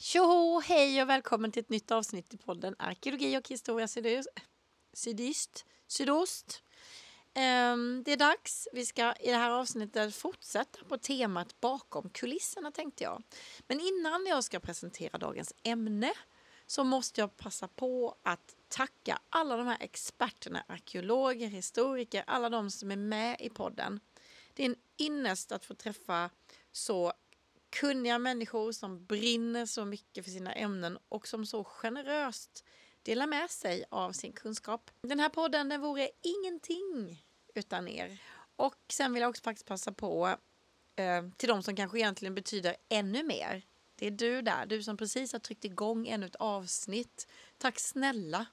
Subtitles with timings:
[0.00, 3.88] Tjoho, hej och välkommen till ett nytt avsnitt i podden Arkeologi och historia
[4.92, 5.64] sydöst.
[5.86, 6.62] Sydost.
[7.34, 8.68] Ehm, det är dags.
[8.72, 13.22] Vi ska i det här avsnittet fortsätta på temat bakom kulisserna tänkte jag.
[13.66, 16.12] Men innan jag ska presentera dagens ämne
[16.66, 22.70] så måste jag passa på att tacka alla de här experterna, arkeologer, historiker, alla de
[22.70, 24.00] som är med i podden.
[24.54, 26.30] Det är en ynnest att få träffa
[26.72, 27.12] så
[27.70, 32.64] kunniga människor som brinner så mycket för sina ämnen och som så generöst
[33.02, 34.90] delar med sig av sin kunskap.
[35.00, 38.18] Den här podden den vore ingenting utan er.
[38.56, 40.36] Och sen vill jag också faktiskt passa på
[40.96, 43.62] eh, till de som kanske egentligen betyder ännu mer.
[43.94, 47.28] Det är du där, du som precis har tryckt igång ännu ett avsnitt.
[47.58, 48.46] Tack snälla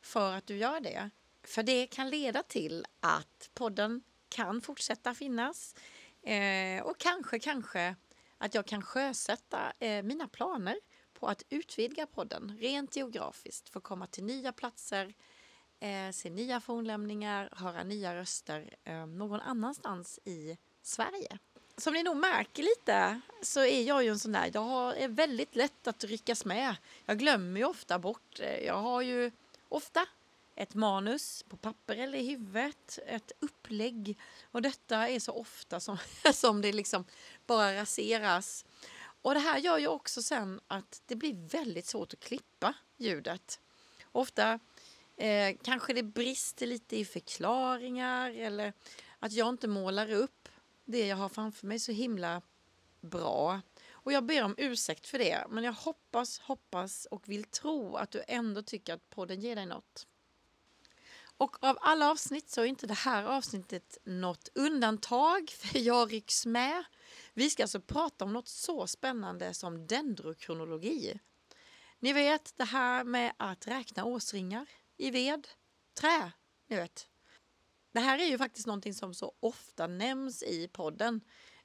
[0.00, 1.10] för att du gör det.
[1.42, 5.74] För det kan leda till att podden kan fortsätta finnas
[6.22, 7.96] eh, och kanske, kanske
[8.42, 10.76] att jag kan sjösätta eh, mina planer
[11.12, 15.14] på att utvidga podden rent geografiskt för att komma till nya platser,
[15.80, 21.38] eh, se nya fornlämningar, höra nya röster eh, någon annanstans i Sverige.
[21.76, 25.56] Som ni nog märker lite så är jag ju en sån där, jag är väldigt
[25.56, 26.76] lätt att ryckas med.
[27.06, 29.30] Jag glömmer ju ofta bort, eh, jag har ju
[29.68, 30.06] ofta
[30.54, 34.18] ett manus på papper eller i huvudet, ett upplägg.
[34.44, 35.98] Och detta är så ofta som,
[36.34, 37.04] som det liksom
[37.46, 38.64] bara raseras.
[39.22, 43.60] Och det här gör ju också sen att det blir väldigt svårt att klippa ljudet.
[44.12, 44.58] Ofta
[45.16, 48.72] eh, kanske det brister lite i förklaringar eller
[49.18, 50.48] att jag inte målar upp
[50.84, 52.42] det jag har framför mig så himla
[53.00, 53.60] bra.
[53.92, 58.10] Och jag ber om ursäkt för det, men jag hoppas, hoppas och vill tro att
[58.10, 60.06] du ändå tycker att podden ger dig något.
[61.42, 66.46] Och av alla avsnitt så är inte det här avsnittet något undantag, för jag rycks
[66.46, 66.84] med.
[67.34, 71.20] Vi ska alltså prata om något så spännande som dendrokronologi.
[71.98, 75.48] Ni vet det här med att räkna årsringar i ved,
[76.00, 76.32] trä,
[76.68, 77.06] ni vet.
[77.92, 81.20] Det här är ju faktiskt någonting som så ofta nämns i podden.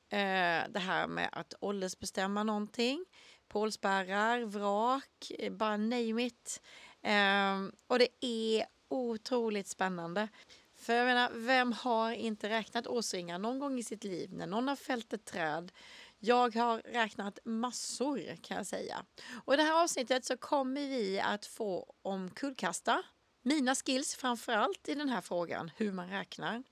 [0.10, 3.06] Eh, det här med att åldersbestämma någonting,
[3.48, 6.62] pålspärrar, vrak, eh, bara name it.
[7.02, 10.28] Ehm, och det är otroligt spännande.
[10.76, 14.68] För jag menar, vem har inte räknat årsringar någon gång i sitt liv när någon
[14.68, 15.72] har fällt ett träd?
[16.20, 19.06] Jag har räknat massor kan jag säga.
[19.46, 23.04] Och i det här avsnittet så kommer vi att få omkullkasta
[23.48, 26.64] mina skills framförallt i den här frågan, hur man räknar.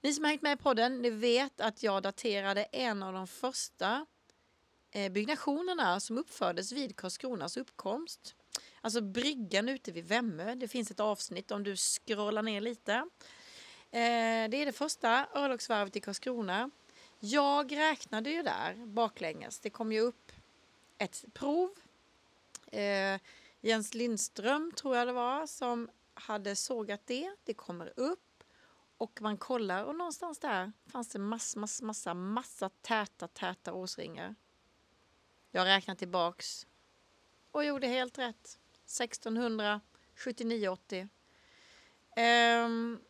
[0.00, 3.26] Ni som har hängt med i podden, ni vet att jag daterade en av de
[3.26, 4.06] första
[4.90, 8.34] eh, byggnationerna som uppfördes vid Karlskronas uppkomst.
[8.80, 10.54] Alltså bryggan ute vid Vemmö.
[10.54, 12.92] Det finns ett avsnitt om du scrollar ner lite.
[13.90, 16.70] Eh, det är det första örlogsvarvet i Karlskrona.
[17.20, 19.58] Jag räknade ju där baklänges.
[19.58, 20.32] Det kom ju upp
[20.98, 21.70] ett prov.
[22.66, 23.20] Eh,
[23.60, 27.36] Jens Lindström tror jag det var som hade sågat det.
[27.44, 28.44] Det kommer upp
[28.98, 34.34] och man kollar och någonstans där fanns det massa, massa, massa, massa täta, täta årsringar.
[35.50, 36.66] Jag räknar tillbaks
[37.50, 38.58] och gjorde helt rätt.
[38.88, 41.00] 1679-80.
[41.00, 41.08] Um,
[42.16, 43.00] ehm,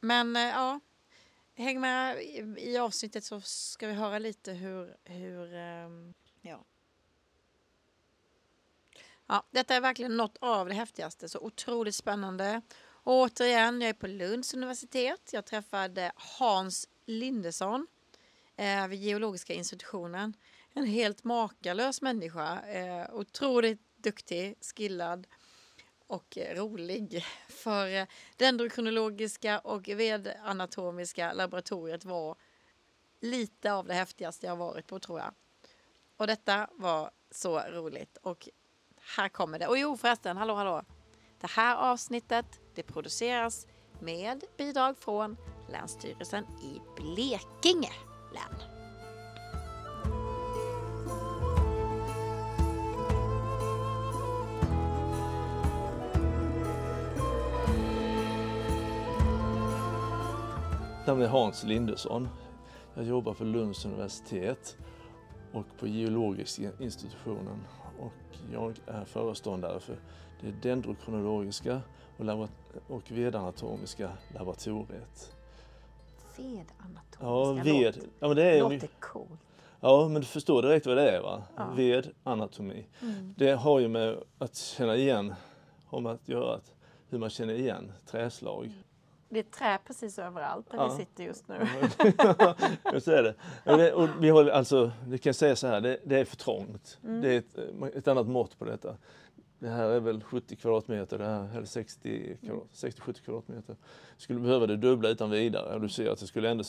[0.00, 0.80] men uh, ja,
[1.54, 6.64] häng med i, i, avsnittet så ska vi höra lite hur, hur um, ja.
[9.26, 12.62] Ja, detta är verkligen något av det häftigaste, så otroligt spännande.
[13.06, 15.30] Och återigen, jag är på Lunds universitet.
[15.32, 17.86] Jag träffade Hans Lindesson
[18.56, 20.36] eh, vid geologiska institutionen.
[20.74, 22.60] En helt makalös människa.
[22.60, 25.26] Eh, otroligt duktig, skillad
[26.06, 27.24] och rolig.
[27.48, 28.06] För
[28.36, 32.36] dendrokronologiska och vedanatomiska laboratoriet var
[33.20, 35.34] lite av det häftigaste jag varit på tror jag.
[36.16, 38.16] Och detta var så roligt.
[38.16, 38.48] Och
[39.16, 39.66] här kommer det.
[39.66, 40.82] Och jo förresten, hallå hallå.
[41.40, 43.66] Det här avsnittet det produceras
[44.00, 45.36] med bidrag från
[45.68, 47.92] Länsstyrelsen i Blekinge
[48.34, 48.75] län.
[61.06, 62.28] Namn är Hans Lindesson.
[62.94, 64.76] Jag jobbar för Lunds universitet
[65.52, 67.64] och på geologiska institutionen
[67.98, 69.96] och jag är föreståndare för
[70.40, 71.80] det dendrokronologiska
[72.16, 72.48] och,
[72.88, 75.36] och vedanatomiska laboratoriet.
[76.36, 77.18] Vedanatomiska?
[77.20, 77.96] Ja, ved.
[78.20, 79.40] Ja, men det är, låter coolt.
[79.80, 81.42] Ja, men du förstår direkt vad det är va?
[81.56, 81.70] Ja.
[81.76, 82.86] Vedanatomi.
[83.02, 83.34] Mm.
[83.38, 85.34] Det har ju med att känna igen,
[85.86, 86.72] har med att göra att
[87.08, 88.72] hur man känner igen träslag.
[89.28, 90.88] Det är trä precis överallt där Ja.
[90.88, 91.54] vi sitter just nu.
[92.84, 93.92] Ja, så är det.
[93.92, 96.98] Och vi håller, alltså, det kan säga så här, det, det är för trångt.
[97.04, 97.20] Mm.
[97.20, 98.96] Det är ett, ett annat mått på detta.
[99.58, 102.56] Det här är väl 70 kvadratmeter, det här eller 60 Mm.
[102.56, 103.76] kvadrat- 60-70 kvadratmeter.
[104.16, 106.64] Skulle behöva det dubbla utan vidare och du ser att det skulle ändå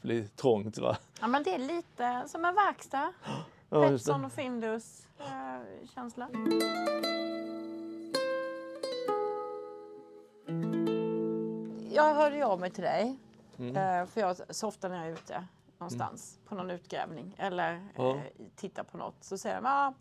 [0.00, 0.96] bli trångt va?
[1.20, 3.12] Ja, men det är lite som en verkstad.
[3.68, 4.12] Ja, det.
[4.12, 5.60] och Findus eh,
[11.94, 13.18] Jag hörde ju av mig till dig.
[13.58, 13.76] Mm.
[13.76, 15.44] eh, För jag så ofta när jag är ute
[15.78, 18.10] någonstans på någon utgrävning eller Ja.
[18.16, 18.20] eh,
[18.56, 19.94] tittar på något så säger de ja,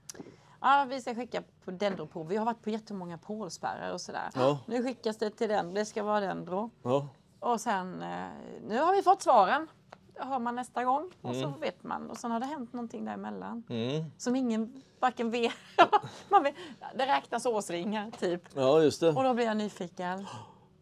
[0.61, 2.27] ja, vi ska skicka på dendroprov.
[2.27, 4.29] Vi har varit på jättemånga pålspärrar och sådär.
[4.35, 4.59] Ja.
[4.67, 6.69] Nu skickas det till den, det ska vara dendro.
[6.83, 7.07] Ja,
[7.39, 8.27] Och sen, eh,
[8.67, 9.67] nu har vi fått svaren.
[10.13, 11.59] Det har man nästa gång och så Mm.
[11.59, 12.09] vet man.
[12.09, 13.63] Och sen har det hänt någonting däremellan.
[13.69, 14.05] mm.
[14.17, 15.53] Som ingen varken vet.
[16.29, 16.55] man vet
[16.95, 18.41] det räknas årsringar typ.
[18.55, 19.09] ja just det.
[19.09, 20.25] Och då blir jag nyfiken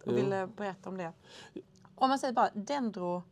[0.06, 0.13] och Jo.
[0.16, 1.12] ville berätta om det.
[1.96, 3.24] Om man säger bara dendro...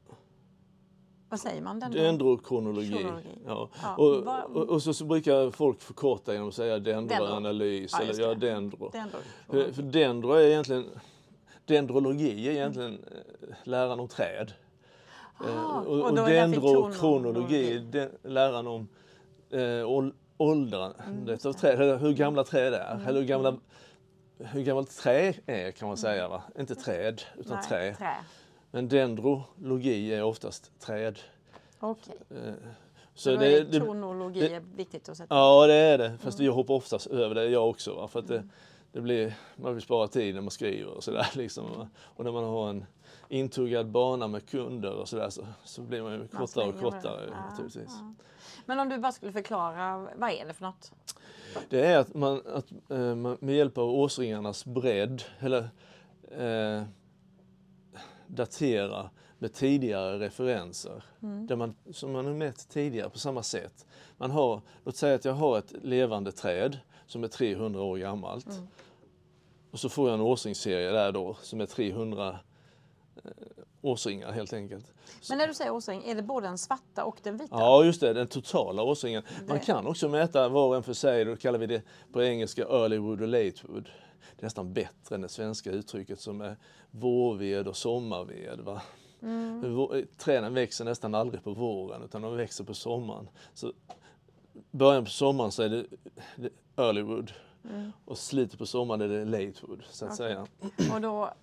[1.29, 1.79] Vad säger man?
[1.79, 1.99] Dendro?
[2.01, 2.93] Dendrokronologi.
[2.93, 3.37] Kronologi.
[3.45, 3.69] Ja.
[3.83, 8.19] Ja, Och, och, och så, så brukar folk förkorta genom att säga dendroanalys Ja, just
[8.19, 8.89] eller ja, dendro.
[8.89, 9.17] Dendro.
[9.49, 10.85] För, för dendro är egentligen,
[11.65, 14.53] dendrologi är egentligen eh, läran om träd.
[15.45, 17.79] Eh, Ah, och, och och är det dendrokronologi, kronologi.
[17.79, 18.87] den, läran om
[19.49, 23.01] eh, ål- åldrandet Mm, av träd, eller hur gamla träd är.
[23.07, 23.55] Eller hur, gamla,
[24.39, 26.27] hur gammalt trä är kan man säga.
[26.27, 26.43] Va?
[26.59, 27.95] Inte träd, utan Nej, trä.
[27.95, 28.15] trä.
[28.71, 31.19] Men dendrologi är oftast träd.
[31.79, 32.15] Okej.
[32.29, 32.53] Eh,
[33.15, 36.17] Så, då är det, kronologi det- är viktigt att sätta Ja, det är det.
[36.21, 37.93] Fast jag hoppar oftast över det, jag också.
[37.95, 38.07] Va?
[38.07, 38.43] För att det,
[38.91, 41.27] det blir, man vill spara tid när man skriver och sådär.
[41.35, 41.65] Liksom.
[41.77, 41.87] va.
[41.99, 42.85] Och när man har en
[43.29, 47.31] intuggad bana med kunder och sådär så, så blir man ju kortare och kortare det.
[47.31, 47.89] Ja, naturligtvis.
[47.99, 48.13] ja.
[48.67, 50.91] Men om du bara skulle förklara, vad är det för något?
[51.69, 55.69] Det är att man, att, eh, man med hjälp av årsringarnas bredd, eller
[56.31, 56.83] eh,
[58.27, 59.09] datera
[59.39, 61.03] med tidigare referenser.
[61.19, 63.85] Där man, som man har mätt tidigare på samma sätt.
[64.17, 68.47] Man har, låt säga att jag har ett levande träd som är 300 år gammalt.
[69.71, 72.39] Och så får jag en årsringsserie där då som är 300
[73.23, 73.31] eh,
[73.87, 74.93] årsringar helt enkelt.
[75.29, 77.55] Men när du säger årsring, är det både den svarta och den vita?
[77.59, 79.23] Ja, just det, den totala årsringen.
[79.47, 81.81] Man kan också mäta var och en för sig, då kallar vi det
[82.13, 83.89] på engelska early wood och late wood.
[84.35, 86.57] Det är nästan bättre än det svenska uttrycket som är
[86.91, 88.59] vårved och sommarved.
[88.59, 88.81] Va?
[89.21, 90.05] Mm.
[90.17, 93.29] Träden växer nästan aldrig på våren utan de växer på sommaren.
[93.53, 93.73] Så
[94.71, 95.85] början på sommaren så är det
[96.35, 97.31] det early wood
[97.69, 97.91] Mm.
[98.05, 100.17] och slutet på sommaren är det late wood så att Okej.
[100.17, 100.47] säga.
[100.95, 101.33] Och då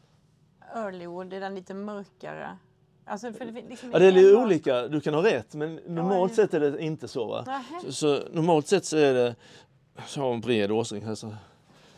[0.75, 2.59] earlywood, är den lite mörkare?
[3.07, 6.37] Alltså, det, liksom Ja, det är lite olika, du kan ha rätt men normalt ju-
[6.37, 7.45] sett är det inte så.
[7.85, 9.37] Så, så normalt sett så är det,
[10.07, 11.35] så har en bred årsring här så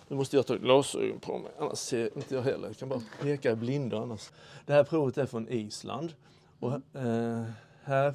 [0.09, 2.67] nu måste jag ta glasögon på mig annars ser inte jag heller.
[2.69, 4.31] Jag kan bara peka i blindo annars.
[4.67, 6.13] Det här provet är från Island
[6.61, 7.43] och eh,
[7.85, 8.15] här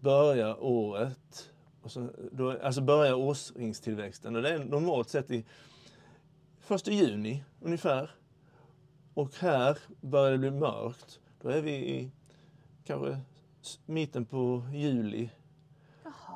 [0.00, 1.50] börjar året,
[1.82, 5.44] och så, då, alltså börjar årsringstillväxten och det är normalt sett i
[6.60, 8.10] första juni ungefär.
[9.20, 11.20] Och här börjar det bli mörkt.
[11.42, 12.10] Då är vi i
[12.84, 13.18] kanske
[13.86, 15.30] mitten på juli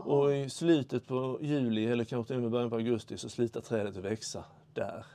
[0.04, 3.60] och i slutet på juli eller kanske till och med början på augusti så slutar
[3.60, 5.06] trädet att växa där.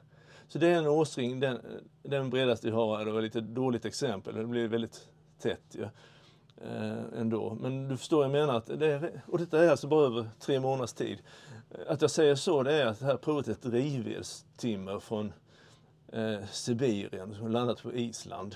[0.48, 1.60] Så det är en årsring, den,
[2.04, 5.88] den bredaste vi har var ett lite dåligt exempel, det blir väldigt tätt ju.
[6.68, 7.58] Eh, ändå.
[7.62, 10.60] Men du förstår, jag menar att det är, och detta är alltså bara över tre
[10.60, 11.18] månaders tid.
[11.88, 15.34] Att jag säger så, det är att det här provet är ett drivvedstimmer från
[16.14, 18.56] eh, Sibirien som landat på Island.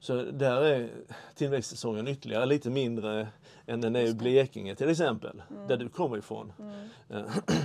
[0.00, 0.90] Så där är
[1.34, 3.28] tillväxtsäsongen ytterligare lite mindre
[3.66, 6.52] än den är i Blekinge till exempel, där du kommer ifrån.
[7.08, 7.22] Eh,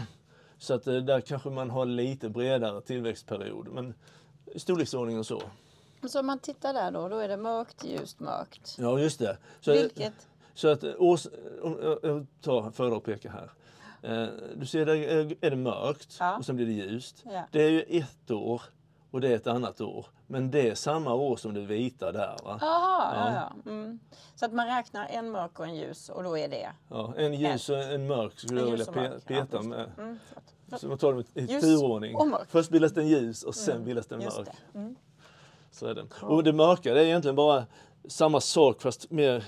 [0.57, 3.93] Så att eh, där kanske man har lite bredare tillväxtperiod, men
[4.45, 5.41] i storleksordningen så.
[6.07, 8.75] Så om man tittar där då, då är det mörkt, ljust, mörkt.
[8.79, 9.37] Ja, just det.
[9.61, 10.27] Så, Vilket?
[10.53, 11.27] så att eh, års,
[11.61, 13.51] om jag- tar föredra och peka här.
[14.01, 16.37] Eh, Du ser, där är är det mörkt Ja.
[16.37, 17.23] och sen blir det ljust.
[17.25, 17.43] Ja.
[17.51, 18.61] Det är ju ett år
[19.15, 20.05] och det är ett annat år.
[20.27, 22.35] Men det är samma år som det vita där.
[22.43, 22.57] Va?
[22.61, 23.31] Jaha, Ja.
[23.33, 23.51] ja.
[23.65, 23.99] Ja, mm.
[24.35, 27.33] Så att man räknar en mörk och en ljus och då är det Ja, en
[27.33, 29.67] ljus och en mörk skulle En jag vilja pe- ja, peta det.
[29.67, 29.91] med.
[29.97, 30.19] Mm.
[30.77, 32.17] Så man tar dem i Ljus turordning.
[32.47, 34.45] Först bildas den ljus och sen bildas den mörk.
[34.73, 34.77] det.
[34.79, 34.95] Mm.
[35.71, 36.09] Så är den.
[36.21, 37.65] Och det mörka det är egentligen bara
[38.07, 39.45] samma sak fast mer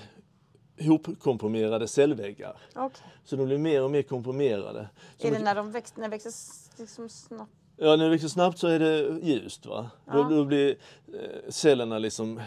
[0.80, 2.56] hopkomprimerade cellväggar.
[2.74, 3.02] Okej.
[3.24, 4.88] Så de blir mer och mer komprimerade.
[5.18, 6.32] Är det när de växer, när det växer
[6.80, 7.52] liksom snabbt?
[7.80, 9.66] Ja, när det växer snabbt så är det ljust.
[9.66, 9.90] Va?
[10.04, 10.28] Då, Ja.
[10.30, 10.76] då blir
[11.14, 12.40] eh, cellerna liksom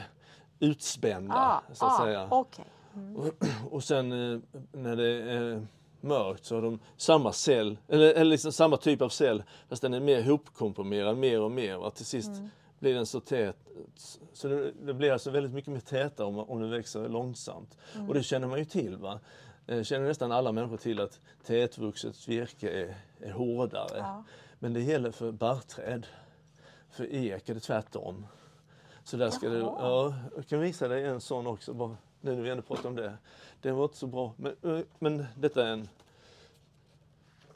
[0.60, 2.28] utspända, Ah, så att ah, säga.
[2.32, 2.66] Okej.
[3.72, 4.40] Och sen eh,
[4.72, 5.68] när det är
[6.02, 9.94] mörkt så har de samma cell, eller, eller liksom samma typ av cell, fast den
[9.94, 11.78] är mer hopkomprimerad mer och mer.
[11.78, 11.90] Va?
[11.90, 12.32] Till sist
[12.80, 13.58] blir den så tät.
[14.34, 17.78] Så det, det blir alltså väldigt mycket mer tätare om, om det växer långsamt.
[17.96, 18.08] Mm.
[18.08, 18.98] Och det känner man ju till.
[18.98, 19.20] Va?
[19.68, 22.96] Eh, känner nästan alla människor till att tätvuxet virke är,
[23.28, 23.98] är hårdare.
[23.98, 24.24] Ja.
[24.64, 26.08] Men det gäller för barrträd.
[26.90, 28.28] För ek är det tvärtom.
[29.04, 32.50] Så där ska det, ja, jag kan visa dig en sån också, bara, när vi
[32.50, 33.18] ändå pratar om det.
[33.62, 35.90] Den var inte så bra, men, men detta är en,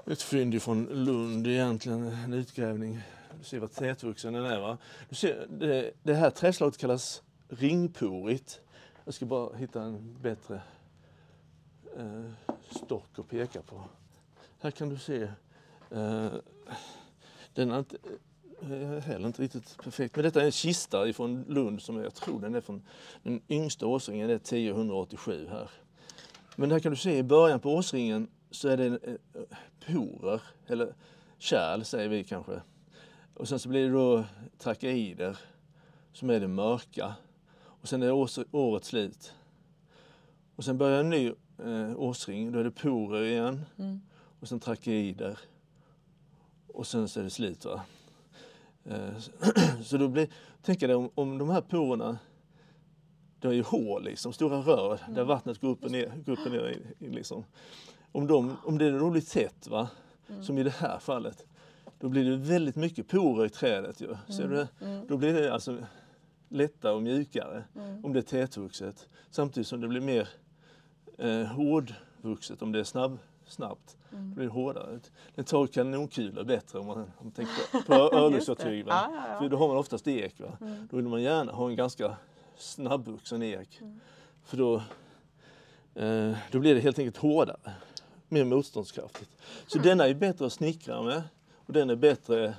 [0.05, 3.01] ett fynd från Lund egentligen, en utgrävning.
[3.37, 4.59] Du ser vad tätvuxen den är.
[4.59, 4.77] Va?
[5.09, 8.61] Du ser, det, det här träslaget kallas ringporigt.
[9.03, 10.61] Jag ska bara hitta en bättre
[11.97, 12.31] eh,
[12.69, 13.83] stock att peka på.
[14.59, 15.27] Här kan du se,
[17.53, 17.97] den är inte,
[18.61, 20.15] eh, heller inte riktigt perfekt.
[20.15, 22.81] Men detta är en kista ifrån Lund som jag tror den är från
[23.23, 25.69] den yngsta årsringen, är 1087 här.
[26.55, 29.15] Men här kan du se i början på årsringen så är det eh,
[29.87, 30.93] porer, eller
[31.37, 32.61] kärl säger vi kanske.
[33.33, 34.23] Och sen så blir det då
[34.57, 35.37] trakeider
[36.13, 37.15] som är det mörka.
[37.63, 38.11] Och sen är
[38.51, 39.33] året slut.
[40.55, 41.27] Och sen börjar en ny
[41.63, 43.65] eh, årsring, då är det porer igen.
[43.77, 44.01] Mm.
[44.39, 45.39] Och sen trakeider.
[46.75, 47.65] Och sen så är det slut.
[47.65, 47.81] Va?
[48.85, 49.31] Eh, så-
[49.83, 50.27] så då blir,
[50.61, 52.17] tänk dig om, om de här porerna,
[53.39, 56.13] det är ju hål liksom, stora rör där vattnet går upp och ner.
[56.25, 57.43] Går upp och ner liksom.
[58.11, 59.89] om, de, om det då blir tätt, va?
[60.41, 61.45] som i det här fallet,
[61.99, 64.01] då blir det väldigt mycket porer i trädet.
[64.01, 64.07] Ju.
[64.07, 64.67] Du det?
[65.07, 65.77] Då blir det alltså
[66.49, 67.63] lättare och mjukare
[68.03, 69.07] om det är tätvuxet.
[69.29, 70.29] Samtidigt som det blir mer
[71.17, 73.97] eh, hårdvuxet om det är snabb, snabbt.
[74.09, 74.99] Blir det hårdare.
[75.35, 78.87] Det tar kanonkulor bättre om man, om man tänker på örlogsfartyg.
[78.87, 79.39] Ja, ja, ja.
[79.39, 80.39] För då har man oftast ek.
[80.39, 80.57] Va?
[80.89, 82.17] Då vill man gärna ha en ganska
[82.57, 83.81] snabbvuxen ek.
[84.43, 84.75] För då,
[85.95, 87.73] eh, då blir det helt enkelt hårdare.
[88.29, 89.31] Mer motståndskraftigt.
[89.67, 91.23] Så denna är bättre att snickra med
[91.55, 92.55] och den är bättre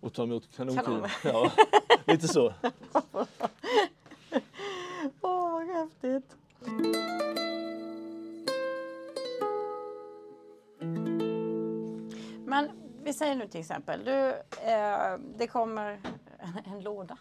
[0.00, 1.10] att ta emot kanonkulor.
[1.22, 1.50] Kanon.
[2.04, 2.54] Ja, lite så.
[5.20, 6.36] Åh, vad häftigt.
[13.08, 14.28] Vi säger nu till exempel, du,
[14.70, 16.00] eh, det kommer
[16.38, 17.18] en, en låda.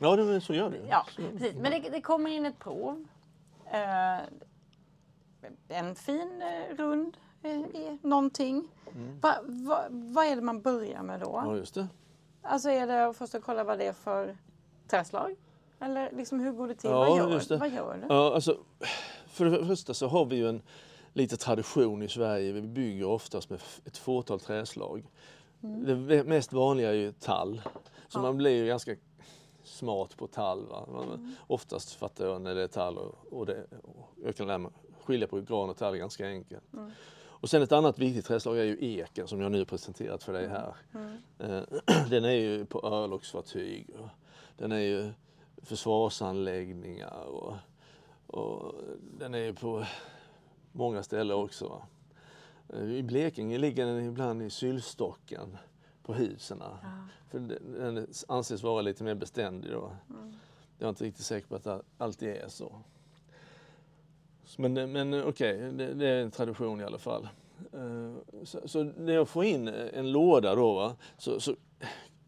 [0.00, 0.86] Ja, det, så gör det.
[0.88, 1.22] Ja, Så.
[1.22, 1.54] precis.
[1.54, 3.06] Men det, det kommer in ett prov.
[3.72, 4.18] Eh,
[5.68, 8.68] en fin eh, rund eh, i någonting.
[9.20, 11.42] Va, va, vad är det man börjar med då?
[11.44, 11.88] Ja, just det.
[12.42, 14.36] Alltså är det först att kolla vad det är för
[14.88, 15.36] träslag?
[15.80, 16.90] Eller liksom hur går det till?
[16.90, 17.56] Ja, vad, gör, just det.
[17.56, 18.14] vad gör du?
[18.14, 18.58] Ja, alltså,
[19.26, 20.62] för det första så har vi ju en
[21.12, 22.52] lite tradition i Sverige.
[22.52, 25.06] Vi bygger oftast med ett fåtal träslag.
[25.60, 27.62] Det ve- mest vanliga är ju tall.
[28.08, 28.22] Så Ja.
[28.22, 28.96] man blir ju ganska
[29.64, 30.66] smart på tall.
[30.66, 30.88] Va?
[30.92, 34.58] Man, Oftast fattar jag när det är tall och, och, det, och jag kan lära
[34.58, 34.70] mig
[35.04, 36.64] skilja på gran och tall ganska enkelt.
[37.20, 40.48] Och sen ett annat viktigt träslag är ju eken som jag nu presenterat för dig
[40.48, 40.74] här.
[41.38, 41.62] Eh,
[42.10, 43.90] Den är ju på örlogsfartyg.
[43.98, 44.08] Och
[44.56, 45.12] den är ju
[45.62, 47.54] försvarsanläggningar och,
[48.26, 48.74] och
[49.18, 49.84] den är ju på
[50.72, 51.68] många ställen också.
[51.68, 51.82] Va?
[52.68, 55.56] Eh, I Blekinge ligger den ibland i sylstocken
[56.02, 56.62] på husen.
[57.30, 59.96] För den, anses vara lite mer beständig då.
[60.78, 62.72] Jag är inte riktigt säker på att det alltid är så.
[64.56, 67.28] Men, men okej, det, det är en tradition i alla fall.
[67.72, 71.56] Eh, Så, så när jag får in en låda då, va, så, så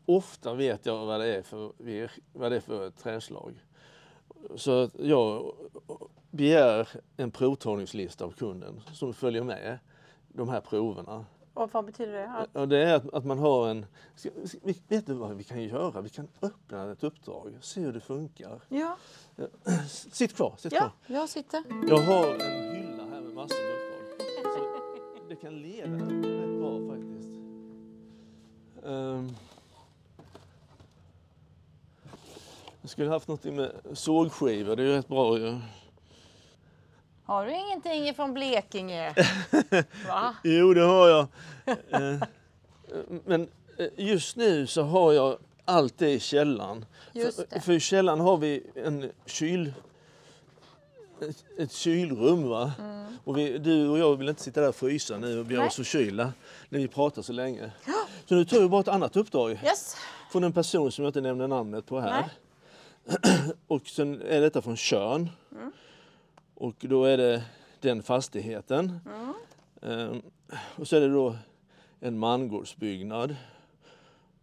[0.06, 1.72] ofta vet jag vad det är för,
[2.32, 3.64] vad det är för träslag.
[4.56, 5.54] Så jag
[6.32, 9.78] begär en provtagningslista av kunden som följer med
[10.28, 11.24] de här proverna.
[11.54, 12.60] Och vad betyder det?
[12.60, 13.86] Och det är att, att man har en...
[14.14, 14.30] Ska,
[14.88, 16.00] vet du vad vi kan göra?
[16.00, 18.60] Vi kan öppna ett uppdrag, se hur det funkar.
[18.68, 18.96] ja,
[19.88, 21.16] Sitt kvar, sitt ja, kvar.
[21.16, 21.62] jag sitter.
[21.88, 25.18] Jag har en hylla här med massor med uppdrag.
[25.18, 27.28] Så det kan leda rätt bra faktiskt.
[28.86, 29.28] Ehm.
[32.80, 35.58] jag skulle haft något med sågskivor, det är ju rätt bra ju.
[37.24, 39.14] Har du ingenting från Blekinge?
[40.08, 40.34] Va?
[40.44, 41.26] Jo, det har jag.
[41.90, 42.22] Eh,
[43.24, 43.48] Men
[43.78, 46.84] eh, just nu så har jag allt det i källaren.
[47.12, 49.72] För, för i källaren har vi en kyl,
[51.20, 52.48] ett, ett kylrum.
[52.48, 52.72] Va?
[53.24, 55.62] Och vi, du och jag vill inte sitta där och frysa nu och bli Mm.
[55.62, 55.68] Nej.
[55.68, 56.32] oss förkylda
[56.68, 57.70] när vi pratar så länge.
[58.28, 59.96] Så nu tar jag bara ett annat uppdrag Yes.
[60.32, 62.24] från en person som jag inte nämner namnet på här.
[63.66, 65.30] Och sen är detta från Tjörn.
[65.52, 65.72] Mm.
[66.62, 67.44] Och då är det
[67.80, 69.00] den fastigheten.
[69.82, 70.22] Ehm,
[70.76, 71.36] och så är det då
[72.00, 73.36] en mangårdsbyggnad.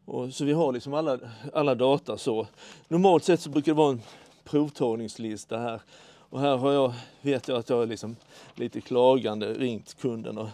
[0.06, 1.20] Och så vi har liksom alla,
[1.54, 2.48] alla data så.
[2.88, 4.02] Normalt sett så brukar det vara en
[4.44, 5.82] provtagningslista här.
[6.30, 8.16] Och här har jag, vet jag att jag är liksom
[8.56, 10.50] lite klagande ringt kunden och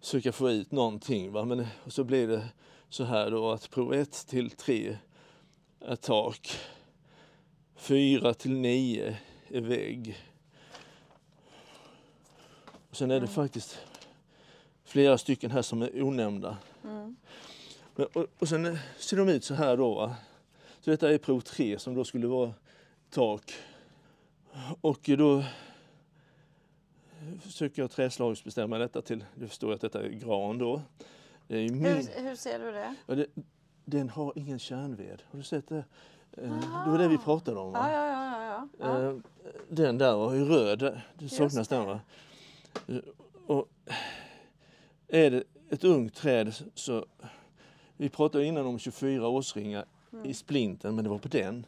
[0.00, 1.32] försöka få ut någonting.
[1.32, 1.44] Va?
[1.44, 2.48] Men och så blir det
[2.88, 4.96] så här då att prov 1 till 3
[5.80, 6.50] är tak.
[7.76, 9.16] Fyra till nio
[9.48, 10.16] är vägg.
[12.98, 13.28] Sen är det Mm.
[13.28, 13.78] faktiskt
[14.84, 16.56] flera stycken här som är onämnda.
[16.84, 17.16] Mm.
[17.96, 19.94] Men, och, och sen eh, ser de ut så här då.
[19.94, 20.14] Va?
[20.80, 22.54] Så detta är prov 3 som då skulle vara
[23.10, 23.52] tak.
[24.80, 25.44] Och då
[27.42, 30.82] försöker jag träslagsbestämma detta till, du förstår att detta är gran då.
[31.46, 32.94] Det är min, Hur, hur ser du det?
[33.06, 33.26] ja, det,
[33.84, 35.22] den har ingen kärnved.
[35.30, 35.84] Har du sett det?
[36.32, 37.72] Eh, Det var det vi pratade om.
[37.72, 37.92] Va?
[37.92, 38.68] ja, ja.
[38.78, 39.08] ja, ja.
[39.08, 39.14] Eh,
[39.68, 42.00] Den där var ju röd, det saknas den va?
[43.46, 43.68] Och
[45.08, 47.06] är det ett ungt träd så,
[47.96, 50.26] vi pratade innan om 24 årsringar Mm.
[50.30, 51.66] i splinten men det var på den,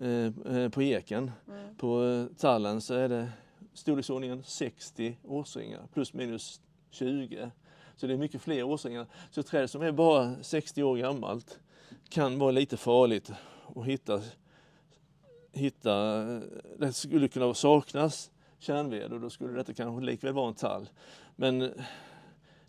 [0.00, 1.30] eh, eh, på eken.
[1.48, 1.76] Mm.
[1.76, 3.28] På eh, tallen så är det
[3.74, 6.60] storleksordningen 60 årsringar plus minus
[6.90, 7.50] 20.
[7.96, 9.06] Så det är mycket fler årsringar.
[9.30, 11.58] Så ett träd som är bara 60 år gammalt
[12.08, 13.32] kan vara lite farligt
[13.76, 14.22] att hitta.
[15.52, 16.24] hitta
[16.78, 18.30] det skulle kunna saknas
[18.66, 20.88] kärnved och då skulle detta kanske likväl vara en tall.
[21.36, 21.72] Men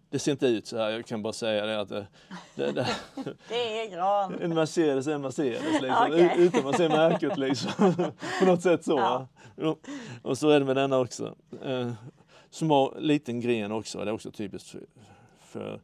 [0.10, 0.90] det ser inte ut så här.
[0.90, 2.08] Jag kan bara säga det att det,
[2.56, 2.88] det, det,
[3.50, 4.36] Det är gran.
[4.42, 7.94] en Mercedes är en Mercedes liksom, u- utan man ser märket liksom.
[8.40, 9.28] På något sätt så.
[9.56, 9.78] Ja.
[10.22, 11.36] Och, så är det med denna också.
[11.64, 11.92] Eh,
[12.50, 14.82] små, liten gren också, det är också typiskt för,
[15.40, 15.80] för,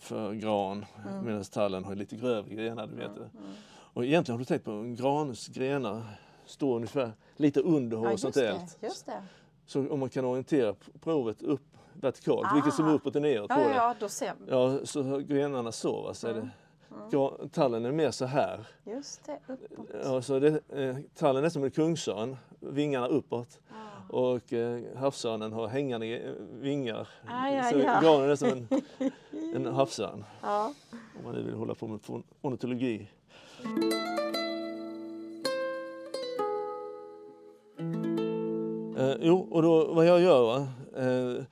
[0.00, 0.84] för gran.
[1.08, 1.24] Mm.
[1.24, 3.20] Medan tallen har lite grövre grenar, du vet det.
[3.20, 3.52] Mm.
[3.92, 6.02] Och egentligen har du tänkt på grans grenar
[6.50, 8.76] står ungefär lite under Ja, just horisontellt.
[8.80, 8.86] det.
[8.86, 9.22] Just det.
[9.66, 12.94] Så om man kan orientera provet upp vertikalt, vilket som är Ah.
[12.94, 13.74] uppåt och neråt Ja, på ja, det.
[13.74, 16.02] ja, då ser Ja, så grenarna så.
[16.02, 16.14] Va?
[16.14, 17.08] Så är det, Mm.
[17.10, 18.66] gra- tallen är mer så här.
[18.84, 19.86] Just det, uppåt.
[20.04, 23.60] Ja, så det, eh, tallen är som en kungsörn, vingarna uppåt.
[23.70, 24.12] Ah.
[24.16, 27.08] Och eh, havsörnen har hängande eh, vingar.
[27.26, 28.00] Aj, aj, så ja.
[28.02, 28.68] granen är som en,
[29.66, 30.24] en havsörn.
[30.42, 30.72] Ja.
[31.18, 32.00] Om man nu vill hålla på med
[32.42, 33.08] ornitologi.
[39.00, 40.68] Eh, jo, och då, vad jag gör, va?
[40.96, 41.44] Eh,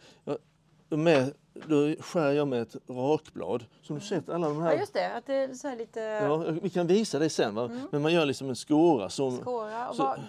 [0.88, 1.32] jag, med,
[1.66, 3.64] då skär jag med ett rakblad.
[3.82, 4.76] Som du sett alla de ja, här.
[4.76, 5.16] just det.
[5.16, 7.64] Att det är så lite Ja, vi kan visa det sen, va?
[7.64, 7.88] Mm.
[7.92, 9.38] men man gör liksom en skåra som...
[9.38, 9.88] skåra.
[9.88, 10.20] Och så- vad,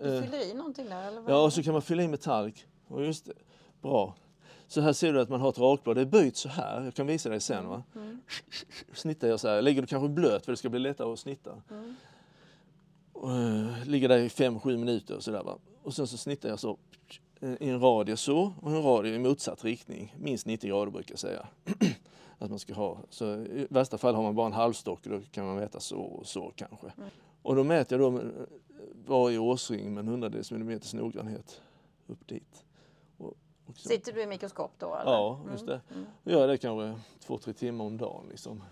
[0.00, 1.08] du eh, fyller i någonting där?
[1.08, 1.32] Eller vad?
[1.32, 2.54] Ja, och så kan man fylla i med talg.
[2.88, 3.32] Och just det.
[3.82, 4.14] Bra.
[4.68, 5.96] Så här ser du att man har ett rakblad.
[5.96, 6.84] Det är böjt så här.
[6.84, 7.68] Jag kan visa dig sen.
[7.68, 7.82] Va?
[7.94, 8.20] Mm.
[8.94, 9.62] Snittar jag så här.
[9.62, 11.50] Lägger du kanske blöt för det ska bli lättare att snitta.
[11.70, 11.96] Mm.
[13.20, 15.20] Och, eh, ligger där i 5-7 minuter.
[15.20, 15.58] Så där, va?
[15.82, 16.78] Och sen så snittar jag så
[17.40, 20.14] eh, i en radie så och en radie i motsatt riktning.
[20.18, 21.46] Minst 90 grader brukar jag säga.
[22.38, 22.98] att man ska ha.
[23.10, 26.00] Så I värsta fall har man bara en halvstock och då kan man mäta så
[26.00, 26.92] och så kanske.
[26.96, 27.08] Mm.
[27.42, 28.46] Och då mäter jag då med-
[29.06, 31.60] varje årsring med en hundradels millimeters noggrannhet
[32.06, 32.64] upp dit.
[33.16, 33.34] Och,
[33.66, 34.96] och Sitter du i mikroskop då?
[34.96, 35.12] Eller?
[35.12, 35.80] Ja, just det.
[35.94, 36.06] Mm.
[36.24, 38.26] gör det kanske två, tre timmar om dagen.
[38.30, 38.62] Liksom.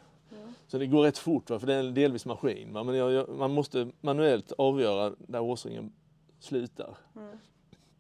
[0.67, 1.59] Så det går rätt fort, va?
[1.59, 2.73] för det är delvis maskin.
[2.73, 2.85] Va?
[2.85, 5.93] Men jag, jag, man måste manuellt avgöra där årsringen
[6.41, 7.39] slutar Mm.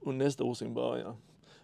[0.00, 1.16] och nästa årsring börjar.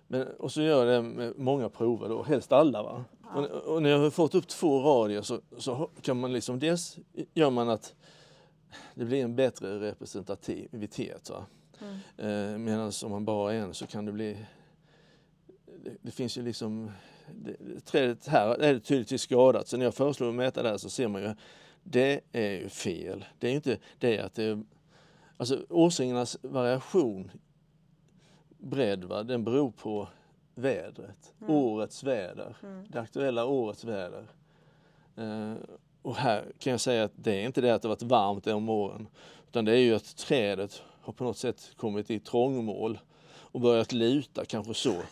[0.06, 2.82] Men, och så gör jag det med många prover, då, helst alla.
[2.82, 3.04] Va?
[3.34, 3.40] Ja.
[3.40, 6.98] Och, och när jag har fått upp två radier så, så kan man liksom, dels
[7.34, 7.94] gör man att
[8.94, 11.30] det blir en bättre representativitet.
[11.30, 11.46] Va?
[11.80, 12.52] Mm.
[12.52, 14.36] Eh, Medan om man bara har en så kan det bli...
[15.84, 16.90] Det, det finns ju liksom...
[17.34, 19.68] Det, det- trädet här är det tydligtvis skadat.
[19.68, 21.34] Så när jag föreslår att mäta det här så ser man ju
[21.82, 23.24] det är ju fel.
[23.38, 24.62] Det är inte det att det.
[25.36, 27.30] Alltså årsringarnas variation,
[28.58, 30.08] bredd, va, den beror på
[30.54, 31.34] vädret.
[31.40, 31.54] Mm.
[31.54, 32.56] Årets väder.
[32.62, 32.86] Mm.
[32.88, 34.26] Det aktuella årets väder.
[35.16, 35.54] Eh,
[36.02, 38.68] och här kan jag säga att det är inte det att det varit varmt om
[38.68, 39.08] åren.
[39.48, 43.92] Utan det är ju att trädet har på något sätt kommit i trångmål och börjat
[43.92, 44.94] luta, kanske så.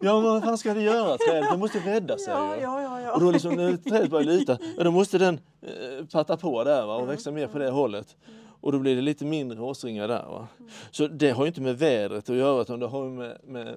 [0.00, 1.50] Ja, men vad fan ska det göra trädet?
[1.50, 3.00] Det måste rädda sig Ja, ja, ja.
[3.00, 3.14] ja.
[3.14, 6.86] Och då liksom, när trädet börjar luta, ja, då måste den eh, patta på där
[6.86, 8.16] va, och växa mer på det hållet.
[8.60, 10.24] Och då blir det lite mindre årsringar där.
[10.24, 10.48] Va.
[10.90, 13.76] Så det har ju inte med vädret att göra utan det har ju med, med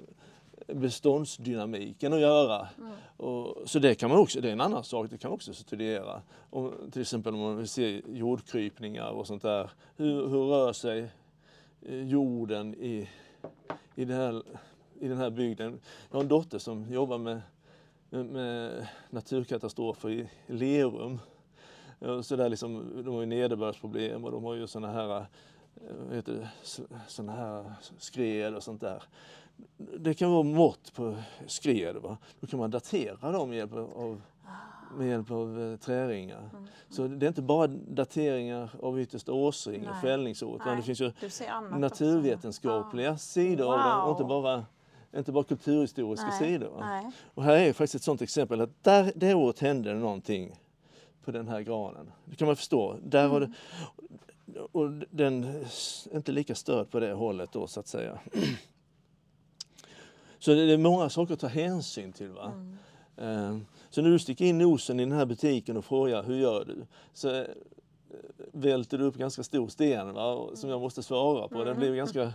[0.66, 2.68] beståndsdynamiken att göra.
[2.78, 2.92] Mm.
[3.16, 5.54] Och, så det kan man också, det är en annan sak, det kan man också
[5.54, 6.22] studera.
[6.50, 9.70] Om, till exempel om man vill se jordkrypningar och sånt där.
[9.96, 11.08] Hur, hur rör sig
[11.82, 13.08] eh, jorden i,
[13.94, 14.42] i, det här,
[15.04, 15.80] i den här bygden?
[16.10, 17.40] Jag har en dotter som jobbar med,
[18.10, 21.18] med, naturkatastrofer i Lerum.
[21.98, 26.14] Ja, Så där liksom, de har ju nederbördsproblem och de har ju såna här, eh,
[26.14, 29.02] heter det, s- såna här skred och sånt där.
[29.76, 31.96] Det kan vara mått på skred.
[31.96, 32.16] Va?
[32.40, 34.20] Då kan man datera dem med hjälp av,
[34.98, 36.50] med hjälp av eh, träringar.
[36.52, 36.66] Mm.
[36.88, 41.12] Så det är inte bara dateringar av yttersta årsring och fällningsår utan det finns ju
[41.20, 44.42] Du ser annat naturvetenskapliga sidor av dem och inte Wow.
[44.42, 44.64] bara,
[45.18, 46.76] inte bara kulturhistoriska Nej, sidor.
[46.80, 47.10] Nej.
[47.34, 50.54] Och här är faktiskt ett sådant exempel att där, det året hände det någonting
[51.24, 52.12] på den här granen.
[52.24, 52.96] Det kan man förstå.
[53.02, 53.50] Där har det,
[54.72, 58.18] och den är inte lika störd på det hållet då så att säga.
[60.38, 62.28] Så det är många saker att ta hänsyn till.
[62.28, 62.52] Va?
[63.16, 63.58] Eh,
[63.90, 66.86] Så när du sticker in nosen i den här butiken och frågar hur gör du?
[67.12, 67.44] Så eh,
[68.52, 70.48] välter du upp ganska stor sten va?
[70.54, 71.64] som jag måste svara på.
[71.64, 72.32] Den blir ganska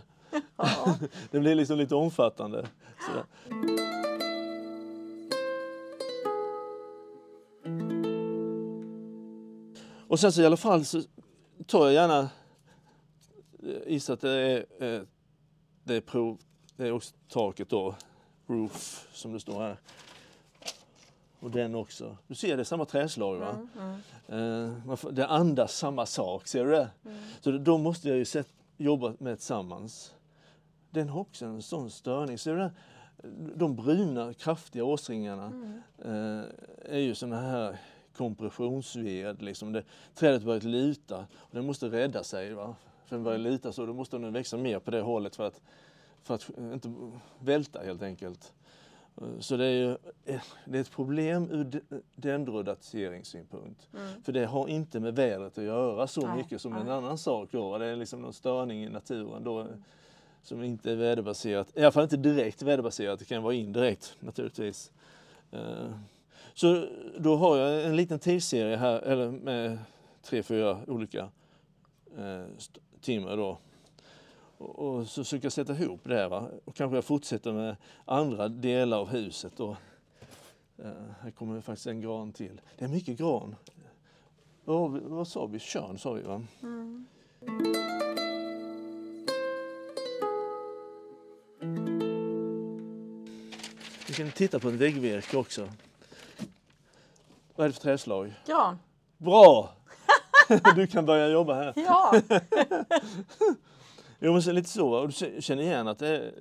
[0.58, 0.96] Ja.
[1.32, 2.68] det blir liksom lite omfattande.
[3.08, 3.26] Sådär.
[10.08, 11.02] Och sen så i alla fall så
[11.66, 12.20] tar jag gärna,
[13.64, 15.02] eh, gissar att det är, eh,
[15.84, 16.38] det är, prov,
[16.76, 17.96] det är också taket då,
[18.48, 19.78] roof som det står här.
[21.40, 22.18] Och den också.
[22.28, 23.68] Du ser det är samma träslag va?
[24.28, 26.90] Eh, man får- det andas samma sak, ser du det?
[27.42, 28.44] Så då måste jag ju
[28.78, 30.14] jobba med tillsammans.
[30.92, 32.38] Den har också en sån störning.
[32.46, 32.72] Du det?
[33.56, 35.52] De bruna kraftiga åsringarna
[36.06, 36.42] eh,
[36.86, 37.78] är ju såna här
[38.18, 39.42] kompressionsved.
[39.42, 39.72] Liksom.
[39.74, 39.84] Det,
[40.16, 42.54] trädet börjar luta och den måste rädda sig.
[42.54, 42.76] Va?
[43.06, 45.62] För den börjar luta så då måste den växa mer på det hållet för att,
[46.24, 46.94] för att inte
[47.40, 48.54] välta helt enkelt.
[49.22, 49.92] Eh, Så det är ju
[50.26, 51.82] eh, det är ett problem ur de-
[52.16, 53.88] dendrodatiseringssynpunkt.
[54.24, 56.96] För det har inte med vädret att göra så Nej, mycket som en nej.
[56.96, 57.50] annan sak.
[57.52, 57.78] Då.
[57.78, 59.68] Det är liksom någon störning i naturen då,
[60.44, 61.78] som inte är väderbaserat.
[61.78, 64.92] I alla fall inte direkt väderbaserat, det kan vara indirekt naturligtvis.
[65.52, 65.92] Eh,
[66.54, 66.88] så
[67.20, 69.80] då har jag en liten tidsserie här, eller med
[70.22, 71.30] tre, fyra olika
[72.18, 72.46] eh,
[73.02, 73.58] timmar timmer då.
[74.58, 76.30] Och, så försöker jag sätta ihop det här.
[76.30, 76.50] Va?
[76.66, 77.76] Och kanske jag fortsätter med
[78.06, 79.54] andra delar av huset.
[79.58, 79.78] Då.
[80.78, 82.62] Eh, här kommer faktiskt en gran till.
[82.78, 83.56] Det är mycket gran.
[84.66, 85.60] Vad, vad sa vi?
[85.60, 86.44] Tjörn sa vi va?
[86.62, 87.06] Mm.
[94.26, 95.70] Kan titta på ett väggvirke också.
[97.56, 98.34] Vad är det för träslag?
[98.46, 98.80] Gran.
[99.18, 99.76] Bra!
[100.76, 101.74] Du kan börja jobba här.
[101.76, 102.14] Ja.
[104.20, 104.90] Jo, men så, lite så.
[104.90, 105.00] va?
[105.00, 106.34] Och du känner igen att det är...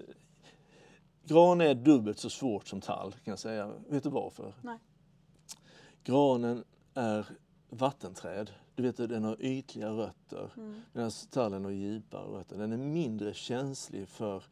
[1.25, 3.73] Gran är dubbelt så svårt som tall, kan jag säga.
[3.89, 4.55] Vet du varför?
[4.63, 4.79] Nej.
[6.05, 6.65] Granen
[6.95, 7.27] är
[7.71, 8.51] vattenträd.
[8.75, 10.51] Du vet att den har ytliga rötter
[10.93, 12.57] medan tallen har djupare rötter.
[12.59, 14.43] Den är mindre känslig för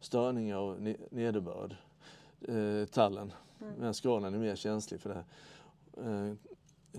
[0.00, 1.76] störningar ne- nederbörd,
[2.40, 3.32] eh, tallen.
[3.78, 5.24] Medan granen är mer känslig för det.
[6.02, 6.34] Eh,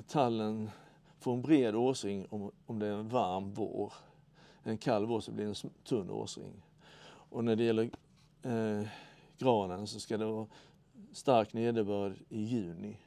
[0.08, 0.70] tallen
[1.20, 3.94] får en bred åsring om, om det är en varm vår.
[4.64, 6.64] En kall vår så blir det en tunn åsring.
[7.08, 7.90] Och när det gäller
[8.42, 8.88] eh,
[9.38, 10.48] granen så ska det vara
[11.12, 12.98] stark nederbörd i juni.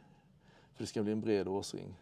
[0.74, 1.94] För det ska bli en bred åsring.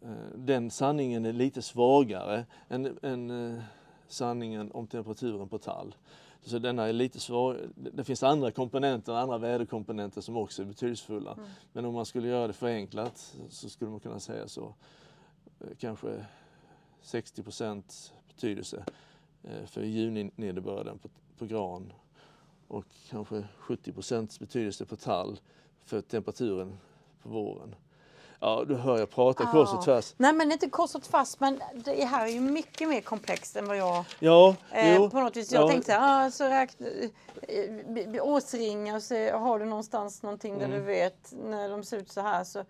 [0.00, 3.62] Eh, den sanningen är lite svagare än, än eh,
[4.08, 5.94] sanningen om temperaturen på tall.
[6.42, 7.56] Så denna är lite svag.
[7.74, 11.38] Det finns andra komponenter, andra väderkomponenter som också är betydelsefulla.
[11.72, 14.74] Men om man skulle göra det förenklat så skulle man kunna säga så.
[15.60, 16.26] Eh, Kanske
[17.02, 18.84] 60% betydelse
[19.42, 21.92] eh, för juninederbörden på, på gran
[22.68, 23.92] och kanske 70
[24.40, 25.40] betydelse på tall
[25.84, 26.78] för temperaturen
[27.22, 27.74] på våren.
[28.40, 29.82] Ja, du hör jag prata kors och Ja.
[29.84, 30.14] tvärs.
[30.16, 33.68] Nej men inte kors och tvärs men det här är ju mycket mer komplext än
[33.68, 35.10] vad jag Ja, eh, jo.
[35.10, 35.52] på något vis.
[35.52, 36.86] Jag ja, tänkte så här, ah, så räkna,
[37.48, 40.78] eh, årsringar så har du någonstans någonting där Mm.
[40.78, 42.44] du vet när de ser ut så här.
[42.44, 42.64] Så,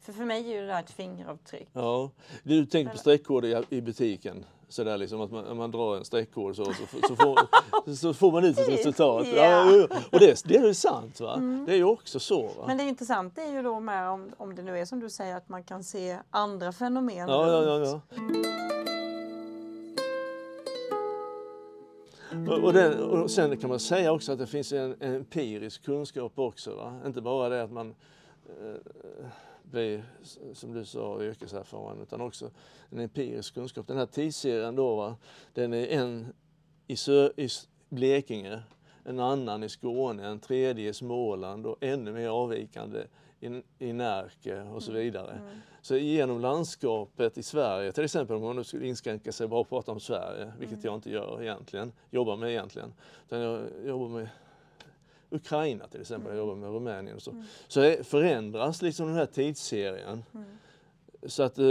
[0.00, 1.68] för för mig är ju det där ett fingeravtryck.
[1.72, 2.10] Ja,
[2.42, 4.44] du tänker på streckkoder i, i butiken.
[4.68, 6.72] Så där liksom att man, man drar en streckkod så, så,
[7.08, 9.26] så, får, så får man ut ett resultat.
[9.30, 11.36] Jo, och det, det är ju sant va?
[11.66, 12.42] Det är ju också så.
[12.42, 12.64] Va?
[12.66, 15.36] Men det intressanta är ju då med om, om det nu är som du säger
[15.36, 17.28] att man kan se andra fenomen.
[17.28, 17.78] Ja, ja, ja.
[17.78, 18.00] ja.
[22.48, 25.84] Och, och, den, och sen kan man säga också att det finns en, en empirisk
[25.84, 26.74] kunskap också.
[26.74, 27.00] Va?
[27.06, 27.94] Inte bara det att man
[28.46, 29.26] eh,
[29.70, 32.50] blir, s- som du sa, yrkeserfaren utan också
[32.90, 33.86] en empirisk kunskap.
[33.86, 35.16] Den här tidsserien då, va?
[35.54, 36.26] den är en
[36.86, 37.48] i, Sö, i
[37.88, 38.62] Blekinge,
[39.04, 43.02] en annan i Skåne, en tredje i Småland och ännu mer avvikande
[43.40, 45.40] i, i Närke och så vidare.
[45.82, 49.68] Så genom landskapet i Sverige, till exempel om man nu skulle inskränka sig bara och
[49.68, 52.92] prata om Sverige, vilket jag inte gör egentligen, jobbar med egentligen,
[53.26, 54.28] utan jag jobbar med
[55.34, 57.44] Ukraina till exempel, jag jobbar med Rumänien och så.
[57.68, 60.24] Så det förändras liksom den här tidsserien.
[61.26, 61.64] Så att eh,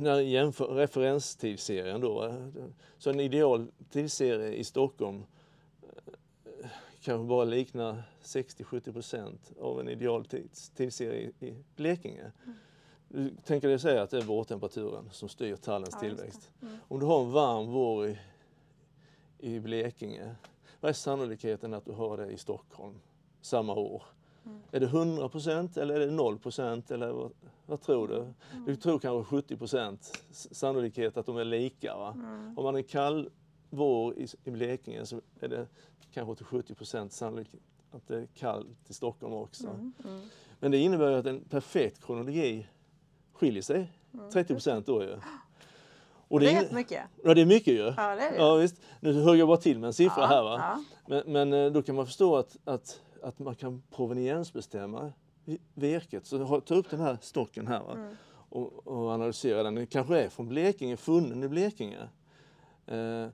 [0.00, 2.34] när jämför referenstidsserien då, eh,
[2.98, 5.24] så en ideal tidsserie i Stockholm
[5.82, 6.68] eh,
[7.00, 12.32] kanske bara liknar 60-70 procent av en ideal tids, tidsserie i, Blekinge.
[13.08, 16.50] Du tänker dig säga att det är vårtemperaturen som styr tallens Ja, tillväxt.
[16.88, 18.18] Om du har en varm vår i,
[19.38, 20.34] i Blekinge,
[20.80, 22.94] vad är sannolikheten att du har det i Stockholm
[23.40, 24.02] samma år?
[24.70, 26.38] Är det 100% eller är det 0
[26.90, 27.32] eller vad,
[27.66, 28.32] vad tror du?
[28.66, 31.96] Du tror kanske 70% sannolikhet att de är lika.
[31.96, 32.14] Va?
[32.56, 33.30] Om man en kall
[33.70, 35.66] vår i, i Blekinge så är det
[36.12, 37.54] kanske till 70% sannolikt
[37.90, 39.66] att det är kallt i Stockholm också.
[40.60, 42.68] Men det innebär att en perfekt kronologi
[43.32, 43.92] skiljer sig
[44.32, 45.16] 30 procent då ju.
[46.28, 47.02] Och det, det är rätt mycket.
[47.24, 47.78] Ja, det är mycket ju.
[47.78, 48.36] Ja, det är det.
[48.36, 48.76] Ja, visst.
[49.00, 50.56] Nu högg jag bara till med en siffra Ja, här va.
[50.58, 50.84] ja.
[51.06, 55.12] Men, men eh, då kan man förstå att, att, att man kan proveniensbestämma
[55.44, 56.26] vi- virket.
[56.26, 57.92] Så ta upp den här stocken här.
[57.92, 58.16] Mm.
[58.50, 59.74] Och, och analysera den.
[59.74, 62.08] Den kanske är från Blekinge, funnen i Blekinge.
[62.86, 63.26] Eh,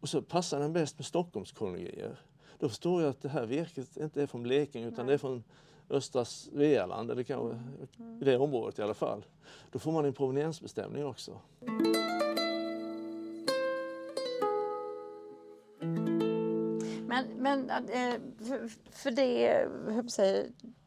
[0.00, 2.16] och så passar den bäst med Stockholmskronologier.
[2.58, 5.44] Då förstår jag att det här virket inte är från Blekinge utan det är från
[5.90, 7.58] östra Svealand, eller kanske
[7.98, 8.22] Mm.
[8.22, 9.24] i det området i alla fall.
[9.72, 11.40] Då får man en proveniensbestämning också.
[17.38, 19.68] Men, men eh, för, för det,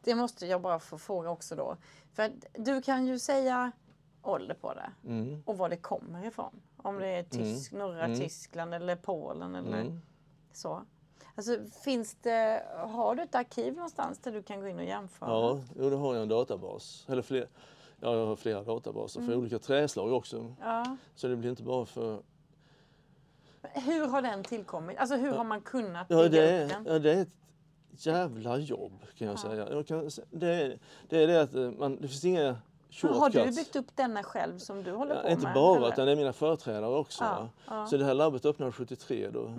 [0.04, 1.76] det måste jag bara få fråga också då.
[2.12, 3.72] För du kan ju säga
[4.22, 5.42] ålder på det Mm.
[5.46, 6.60] och var det kommer ifrån.
[6.76, 8.18] Om det är tysk, norra Mm.
[8.20, 10.00] Tyskland eller Polen eller Mm.
[10.52, 10.82] så.
[11.34, 15.30] Alltså, finns det, har du ett arkiv någonstans där du kan gå in och jämföra?
[15.30, 17.04] Ja, jo, då har jag en databas.
[17.08, 17.48] Eller fler,
[18.00, 20.54] ja, jag har flera databaser för olika träslag också.
[20.60, 20.96] Ja.
[21.14, 22.22] Så det blir inte bara för...
[23.62, 24.98] Hur har den tillkommit?
[24.98, 26.86] Alltså hur har man kunnat Ja, bygga det, upp är, den?
[26.92, 27.28] ja, det är ett
[28.06, 29.68] jävla jobb kan jag säga.
[29.72, 32.56] Jag kan, det, är, det är det att eh, man, det finns inga
[32.90, 33.20] shortcuts.
[33.20, 35.54] Har du byggt upp denna själv som du håller på Ja, inte med?
[35.54, 35.88] bara, eller?
[35.88, 37.24] utan det är mina företrädare också.
[37.24, 37.86] Ja, ja.
[37.86, 39.28] Så det här labbet öppnade 73.
[39.32, 39.50] Då,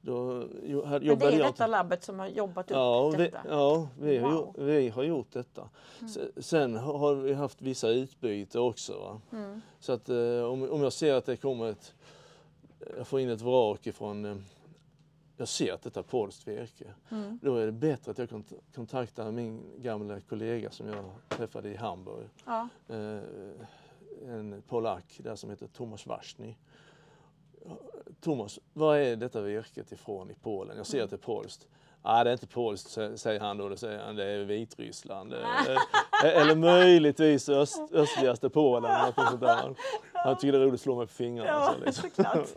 [0.00, 3.08] då jo- här Men jobbade det är jag detta labbet som har jobbat upp Ja,
[3.08, 3.38] vi, detta?
[3.48, 4.38] ja vi, har, Wow.
[4.38, 5.68] gjort, vi har gjort detta.
[6.14, 8.92] Se- Sen har har vi haft vissa utbyte också.
[9.30, 9.40] Va?
[9.80, 11.94] Så att eh, om, om jag ser att det kommer ett,
[12.96, 14.36] jag får in ett vrak ifrån, eh,
[15.36, 16.84] jag ser att detta är polskt virke.
[17.42, 21.76] Då är det bättre att jag kont- kontaktar min gamla kollega som jag träffade i
[21.76, 22.26] Hamburg.
[22.46, 22.68] Ja.
[22.88, 23.20] Eh,
[24.28, 26.54] en polack där som heter Tomasz Wasny.
[28.20, 30.76] Thomas, var är detta virket ifrån i Polen?
[30.76, 31.66] Jag ser att det är polskt.
[32.04, 33.68] Nej, det är inte polskt, sä- säger han då.
[33.68, 35.32] Då säger han det är Vitryssland.
[35.32, 35.40] Eh,
[36.24, 39.06] Eller möjligtvis öst, östligaste Polen.
[39.16, 39.74] något sånt där.
[40.24, 41.50] Han- tycker det är roligt att slå mig på fingrarna.
[41.50, 42.10] Ja, så, liksom.
[42.10, 42.48] såklart.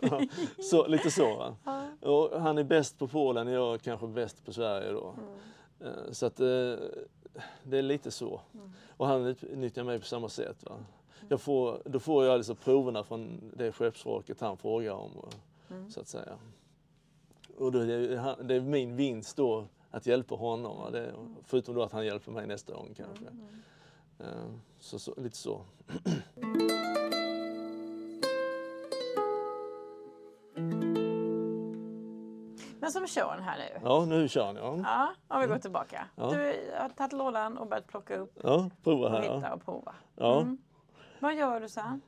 [0.56, 1.36] Ja, så, lite så.
[1.36, 1.56] Va?
[2.00, 5.14] Och han är bäst på Polen, jag är kanske bäst på Sverige då.
[5.80, 6.46] Eh, Så att eh,
[7.62, 8.40] det är lite så.
[8.88, 10.64] Och han utnyttjar mig på samma sätt.
[10.64, 10.72] Va?
[11.28, 15.10] Jag får, då får jag alltså proverna från det skeppsvraket han frågar om.
[15.16, 15.34] och-
[15.90, 16.32] Så att säga.
[17.58, 20.76] Och då det, är min vinst då att hjälpa honom.
[20.78, 20.90] Va?
[20.90, 21.12] Det,
[21.44, 23.24] förutom då att han hjälper mig nästa gång kanske.
[24.18, 24.26] Eh,
[24.80, 25.60] Så, så, lite så.
[32.86, 33.80] Men som Sean här nu.
[33.84, 34.60] Ja, nu kör ni.
[34.60, 34.76] Ja,
[35.28, 36.04] Ja, om vi går tillbaka.
[36.16, 36.30] Ja.
[36.30, 39.22] Du har tagit lådan och börjat plocka upp ja prova och här.
[39.22, 39.54] hitta Ja.
[39.54, 39.94] och prova.
[40.16, 40.40] Ja.
[40.40, 40.58] Mm.
[41.20, 42.00] Vad gör du sen?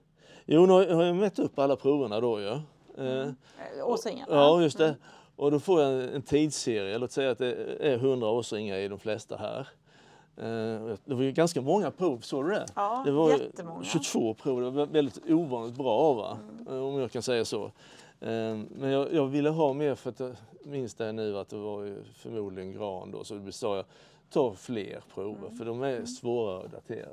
[0.47, 2.49] Jo, nu har jag har jag mätt upp alla proverna då ju.
[2.49, 2.59] Eh,
[2.99, 3.33] Eh,
[3.89, 4.35] Åsringarna?
[4.35, 4.97] Ja, just det.
[5.37, 6.99] Och då får jag en, tidsserie.
[6.99, 9.59] Låt säga att det är 100 årsringar i de flesta här.
[10.37, 12.67] Eh, Det var ju ganska många prov, såg du det?
[12.75, 13.85] Ja, det var ju jättemånga.
[13.85, 16.39] 22 prov, det var väldigt ovanligt bra va?
[16.69, 16.83] Mm.
[16.83, 17.71] om jag kan säga så.
[18.21, 21.57] Eh, Men jag, jag ville ha mer för att jag minns det nu att det
[21.57, 23.85] var ju förmodligen gran då, så sa jag
[24.31, 25.57] ta fler prover Mm.
[25.59, 27.09] för de är svårare att datera.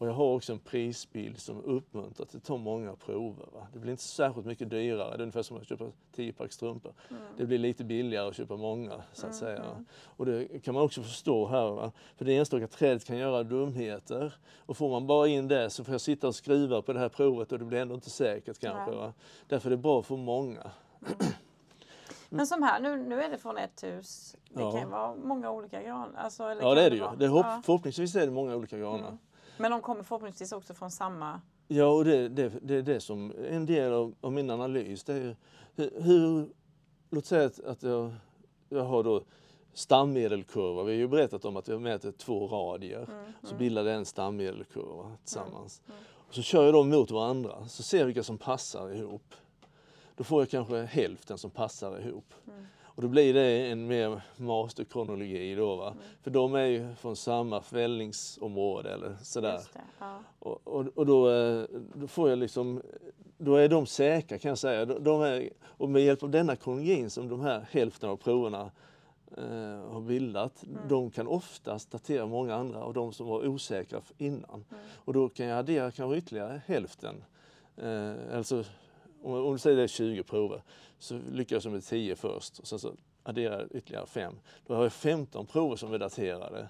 [0.00, 3.46] Och jag har också en prisbild som uppmuntrar till att ta många prover.
[3.54, 3.66] Va?
[3.72, 6.92] Det blir inte särskilt mycket dyrare, det är ungefär som att köpa 10 pack strumpor.
[7.10, 7.22] Mm.
[7.36, 9.64] Det blir lite billigare att köpa många så att säga.
[10.04, 11.70] Och det kan man också förstå här.
[11.70, 11.92] Va?
[12.16, 14.34] För det enstaka trädet kan göra dumheter.
[14.66, 17.08] Och får man bara in det så får jag sitta och skruva på det här
[17.08, 18.96] provet och det blir ändå inte säkert kanske.
[18.96, 19.12] Va?
[19.48, 20.70] Därför är det bra för många.
[22.28, 24.36] Men som här, nu, nu är det från ett hus.
[24.48, 24.72] Det Ja.
[24.72, 26.16] kan vara många olika gran.
[26.16, 27.04] Alltså, Ja det är det ju.
[27.18, 27.62] Det hopp, Ja.
[27.64, 29.18] Förhoppningsvis är det många olika granar.
[29.60, 31.40] Men de kommer förhoppningsvis också från samma...
[31.68, 35.04] Ja, och det, det, det är det som en del av, av min analys.
[35.04, 35.36] Det är
[35.74, 36.48] hur, hur
[37.10, 38.14] låt säga att, att jag,
[38.68, 39.22] jag har då
[39.72, 40.82] stammedelkurva.
[40.82, 43.08] Vi har ju berättat om att jag mäter två radier.
[43.42, 45.82] Så bildar det en stammedelkurva tillsammans.
[46.28, 49.34] Och så kör jag dem mot varandra, så ser jag vilka som passar ihop.
[50.16, 52.34] Då får jag kanske hälften som passar ihop.
[53.00, 55.94] Och då blir det en mer masterkronologi då va.
[56.22, 59.60] För de är ju från samma fällningsområde eller sådär.
[59.72, 60.18] Det, ja.
[60.38, 62.82] Och, och, och då, eh, då får jag liksom,
[63.38, 64.84] då är de säkra kan jag säga.
[64.84, 68.70] De, de är, och med hjälp av denna kronologin som de här hälften av proverna
[69.36, 74.64] eh, har bildat, de kan oftast datera många andra av de som var osäkra innan.
[74.94, 77.24] Och då kan jag addera kanske ytterligare hälften.
[77.76, 78.64] Eh, alltså,
[79.22, 80.62] om, om du säger det är 20 prover
[80.98, 84.34] så lyckas jag med 10 först och sen så adderar ytterligare 5.
[84.66, 86.68] Då har jag 15 prover som är daterade.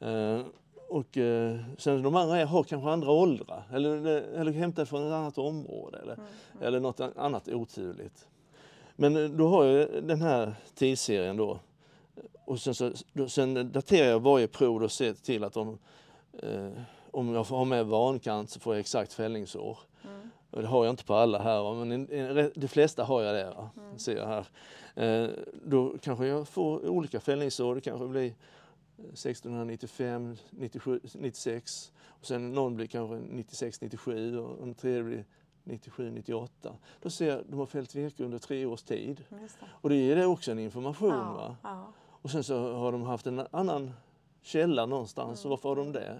[0.00, 0.40] Eh,
[0.88, 5.38] och eh, sen de andra har kanske andra åldrar eller, eller hämtade från ett annat
[5.38, 6.18] område eller,
[6.60, 8.28] eller något annat oturligt.
[8.96, 11.58] Men eh, då har jag den här tidsserien då.
[12.44, 15.78] Och sen, så, då, sen daterar jag varje prov och ser till att de,
[16.42, 16.70] eh,
[17.10, 19.78] om jag får ha med vankant så får jag exakt fällningsår.
[20.52, 20.56] Mm.
[20.56, 22.06] Och det har jag inte på alla här, men
[22.54, 23.54] de flesta har jag det.
[23.56, 23.70] Va?
[23.76, 23.98] Mm.
[23.98, 24.46] Ser jag här.
[24.94, 25.30] Eh,
[25.64, 27.74] då kanske jag får olika fällningsår.
[27.74, 28.34] Det kanske blir
[28.98, 35.24] 1695, 97, 96 och sen någon blir kanske 96, 97 och en tredje blir
[35.64, 36.72] 97, 98.
[37.02, 39.24] Då ser jag att de har fällt virke under tre års tid.
[39.42, 39.66] Just det.
[39.70, 41.10] Och det ger det också en information.
[41.10, 41.56] Ja, Va?
[41.62, 41.92] ja.
[42.22, 43.92] Och sen så har de haft en annan
[44.42, 45.44] källa någonstans.
[45.44, 45.50] Mm.
[45.50, 46.18] Varför har de det?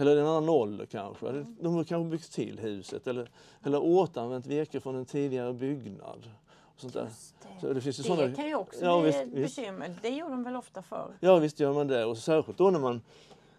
[0.00, 1.28] Eller en annan ålder kanske.
[1.28, 3.30] Eller De har kanske byggt till huset eller,
[3.64, 6.30] eller återanvänt virke från en tidigare byggnad.
[6.74, 7.04] Och sånt där.
[7.04, 7.60] Det.
[7.60, 8.34] Så det finns ju Det sådana...
[8.34, 9.56] kan ju också Ja, bli visst, ett visst.
[9.56, 9.94] bekymmer.
[10.02, 11.12] Det gjorde de väl ofta förr?
[11.20, 12.04] Ja visst gör man det.
[12.04, 13.00] Och särskilt då när man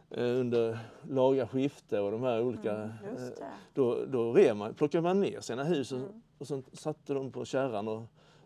[0.10, 2.72] eh, under laga skifte och de här olika...
[2.72, 6.22] Mm, eh, då då rev man, plockade man ner sina hus och, Mm.
[6.38, 8.04] och sen satte de på kärran och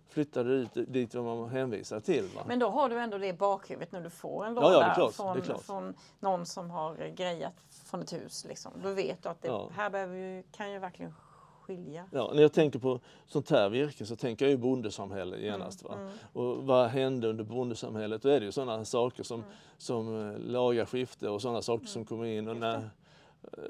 [0.09, 2.23] flyttade ut dit vad man var hänvisad till.
[2.35, 2.41] Va?
[2.47, 4.93] Men då har du ändå det i bakhuvudet när du får en Ja, låda ja,
[4.95, 7.53] klart, från, från någon som har grejat
[7.95, 8.45] från ett hus.
[8.49, 8.71] Liksom.
[8.83, 9.69] Då vet du att det Ja.
[9.73, 11.13] här behöver ju, kan ju verkligen
[11.61, 12.05] skilja.
[12.11, 15.83] Ja, när jag tänker på sånt här virke så tänker jag ju bondesamhälle genast.
[15.83, 15.93] Va?
[15.97, 16.11] Mm.
[16.33, 18.21] Och vad hände under bondesamhället?
[18.21, 19.51] Då är det ju sådana saker som, Mm.
[19.77, 22.47] som eh, laga skifte och sådana saker som kommer in.
[22.47, 22.89] Och, när,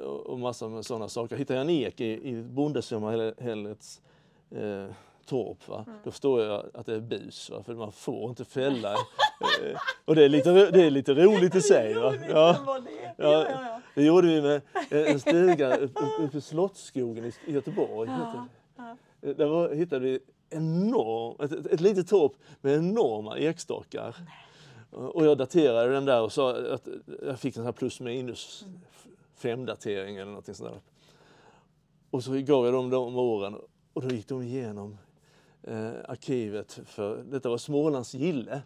[0.04, 1.36] och och massor med sådana saker.
[1.38, 4.02] Hittar jag en ek i, i bondesamhällets
[4.52, 4.88] eh,
[5.26, 5.84] torp, va?
[5.88, 6.00] Mm.
[6.04, 7.50] då förstår jag att det är bus.
[7.50, 7.64] Va?
[7.64, 8.94] För man får inte fälla.
[8.94, 11.94] eh, och det är lite, det är lite roligt i sig.
[11.94, 12.14] Va?
[12.30, 12.58] Ja.
[12.66, 12.80] Ja,
[13.18, 13.82] Ja, ja, ja.
[13.96, 18.10] Det gjorde vi med en stuga uppe upp i Slottsskogen i Göteborg.
[18.10, 19.30] det.
[19.30, 24.16] Eh, Där var, hittade vi enorm, ett, ett, litet torp med enorma ekstockar.
[24.92, 26.88] Och jag daterade den där och sa att
[27.26, 28.66] jag fick en sån här plus minus
[29.36, 30.80] fem datering eller någonting sånt där.
[32.12, 33.56] Och så gav jag dem de åren
[33.94, 34.98] och då gick de igenom
[35.68, 38.62] eh, arkivet för detta var Smålands gille.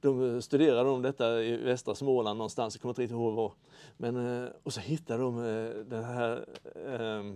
[0.00, 3.52] De eh, studerade om detta i västra Småland någonstans, jag kommer inte riktigt ihåg var.
[3.96, 6.44] Men, eh, och så hittade de eh, den här
[6.86, 7.34] eh,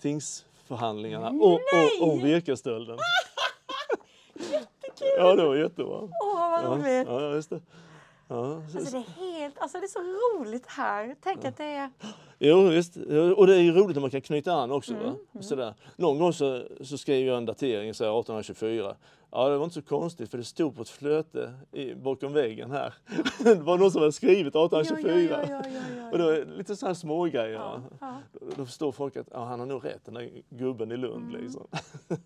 [0.00, 2.98] tingsförhandlingarna om, om, om virkesstölden.
[4.34, 5.08] Jättekul!
[5.18, 5.98] Ja, det var jättebra.
[6.02, 7.08] Åh, vad Ja, roligt!
[7.08, 7.60] ja, det.
[8.28, 9.98] Ja, så- Alltså det är helt, alltså det är så
[10.38, 11.16] roligt här.
[11.20, 11.90] Tänk att det är...
[12.38, 12.96] Jo, visst.
[13.36, 14.94] Och det är ju roligt när man kan knyta an också.
[14.94, 15.42] Mm, Va?
[15.42, 15.74] Sådär.
[15.96, 18.96] Någon gång så, så skrev jag en datering, så här 1824.
[19.30, 22.70] Ja, det var inte så konstigt för det stod på ett flöte i, bakom väggen
[22.70, 22.94] här.
[23.44, 25.12] det var någon som hade skrivit 1824.
[25.30, 27.50] Ja, ja, ja, ja, ja, Och det var lite sådana små grejer.
[27.50, 28.14] ja, ja.
[28.32, 31.28] Då, då förstår folk att ja, han har nog rätt, den där gubben i Lund.
[31.30, 31.42] Mm.
[31.42, 31.66] Liksom.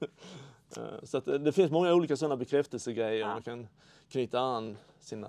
[0.76, 3.20] Eh, så att det, det finns många olika sådana bekräftelsegrejer.
[3.20, 3.26] Ja.
[3.28, 3.66] Man kan
[4.10, 5.28] knyta an sina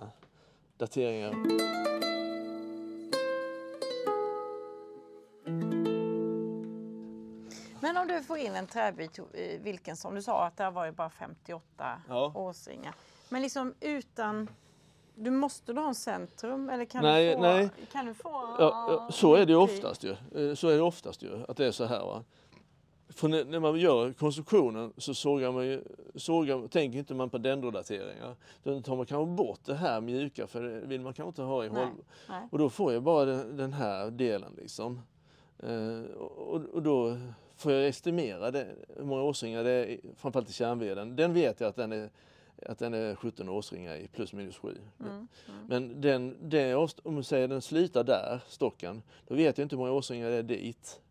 [0.80, 1.34] dateringar.
[7.82, 10.86] Men om du får in en träbit, eh, vilken som du sa att det var
[10.86, 12.32] ju bara 58 Ja.
[12.36, 12.94] årsringar.
[13.30, 14.50] Men liksom utan,
[15.16, 17.42] du måste du ha en centrum eller kan Nej, du få?
[17.42, 17.70] nej.
[17.92, 19.76] Kan du få Ja, ja, så är det ju mycket?
[19.78, 20.12] oftast ju.
[20.50, 22.00] Eh, Så är det oftast ju, att det är så här.
[22.06, 22.24] Va?
[23.10, 25.84] För när, man gör konstruktionen så sågar man ju,
[26.16, 28.36] sågar, tänker inte man på dendrodateringar.
[28.64, 31.66] Då tar man kanske bort det här mjuka för det vill man kanske inte ha
[31.66, 31.94] i Nej, håll.
[32.30, 32.48] nej.
[32.52, 35.02] Och då får jag bara den, den här delen liksom.
[35.60, 37.18] Eh, och, och då
[37.56, 38.68] får jag estimera det,
[38.98, 41.16] hur många årsringar det är, framförallt i kärnveden.
[41.16, 42.10] Den vet jag att den är,
[42.66, 44.78] att den är 17 årsringar i, plus minus 7.
[45.00, 45.28] Mm, mm.
[45.68, 46.36] Men den,
[46.78, 50.30] avst- om man säger den slutar där, stocken, då vet jag inte hur många årsringar
[50.30, 51.02] det är dit.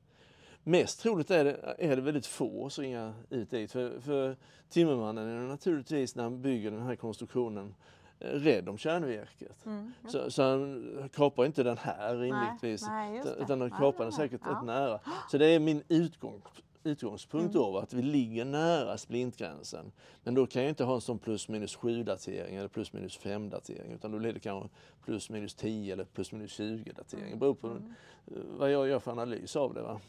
[0.69, 3.73] Mest troligt är det, är det väldigt få årsringar ut dit.
[3.73, 4.37] För, för
[4.69, 7.75] timmermannen är naturligtvis när han bygger den här konstruktionen
[8.21, 9.67] eh, rädd om kärnvirket.
[9.67, 9.93] Mm.
[10.09, 12.83] Så, så han kapar inte den här rimligtvis.
[12.89, 14.51] nej, just utan- han Nej, kapar den nej, säkert ja.
[14.51, 15.01] rätt nära.
[15.31, 16.43] Så det är min utgång,
[16.85, 17.73] utgångspunkt Mm.
[17.73, 19.93] då, att vi ligger nära splintgränsen.
[20.25, 23.17] Men då kan jag inte ha en sån plus minus 7 datering eller plus minus
[23.17, 24.69] 5 datering utan då blir det kanske
[25.05, 27.31] plus minus 10 eller plus minus 20 datering.
[27.31, 27.95] Det beror på Mm.
[28.27, 29.83] eh, vad jag gör för analys av det.
[29.83, 30.01] Va.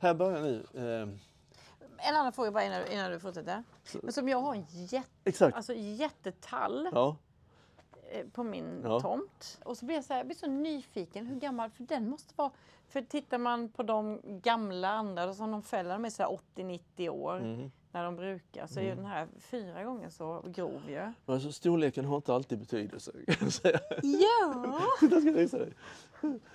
[0.00, 0.66] Här börjar nu.
[0.74, 1.08] Eh,
[2.08, 3.62] En annan fråga bara innan, innan du fortsätter.
[4.02, 5.56] Men som jag har en jätte, exakt.
[5.56, 7.16] alltså jättetall Ja.
[8.10, 9.00] eh, på min Ja.
[9.00, 9.58] tomt.
[9.64, 12.34] Och så blir jag så, här, jag blir så nyfiken hur gammal, för den måste
[12.36, 12.50] vara...
[12.88, 17.08] För tittar man på de gamla andra som de fäller, de är så här 80-90
[17.08, 17.70] år Mhm.
[17.92, 21.12] När de brukar, så är ju den här fyra gånger så grov ju.
[21.26, 23.12] Alltså, storleken har inte alltid betydelse.
[24.02, 24.80] Ja!
[25.10, 25.72] Jag ska visa dig.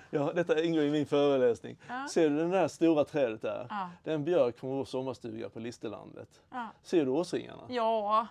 [0.10, 1.78] Ja, detta ingår i min föreläsning.
[1.88, 2.08] Ja.
[2.10, 3.68] Ser du det där stora trädet där?
[3.70, 3.90] Ja.
[4.04, 6.42] Det är en björk från vår sommarstuga på Listerlandet.
[6.52, 6.68] Ja.
[6.84, 7.64] Ser du årsringarna?
[7.70, 8.28] ja.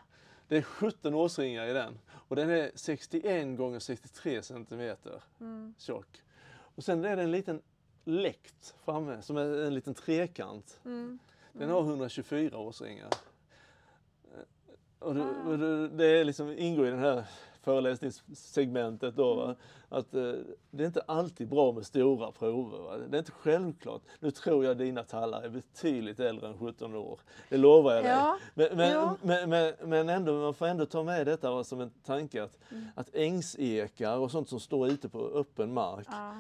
[0.48, 5.74] Det är 17 årsringar i den och den är 61 gånger 63 centimeter Mm.
[5.78, 6.22] tjock.
[6.76, 7.62] Och sen är det en liten
[8.04, 10.80] läkt framme som är en liten trekant.
[10.84, 11.18] Mm.
[11.58, 13.08] Den har 124 årsringar.
[14.34, 14.40] Eh,
[14.98, 15.48] Och det, Ah.
[15.50, 17.24] och det, det är liksom, ingår i det här
[17.62, 19.34] föreläsningssegmentet då.
[19.34, 19.54] Va?
[19.88, 20.32] Att eh,
[20.70, 22.78] det är inte alltid bra med stora prover.
[22.78, 22.96] Va?
[23.08, 24.02] Det är inte självklart.
[24.20, 27.20] Nu tror jag dina tallar är betydligt äldre än 17 år.
[27.48, 28.12] Det lovar jag dig.
[28.12, 29.16] Ja, Men, men, ja.
[29.22, 32.58] men, men, men ändå, man får ändå ta med detta va, som en tanke att,
[32.70, 32.84] Mm.
[32.94, 36.34] att ängsekar och sånt som står ute på öppen mark, Ja.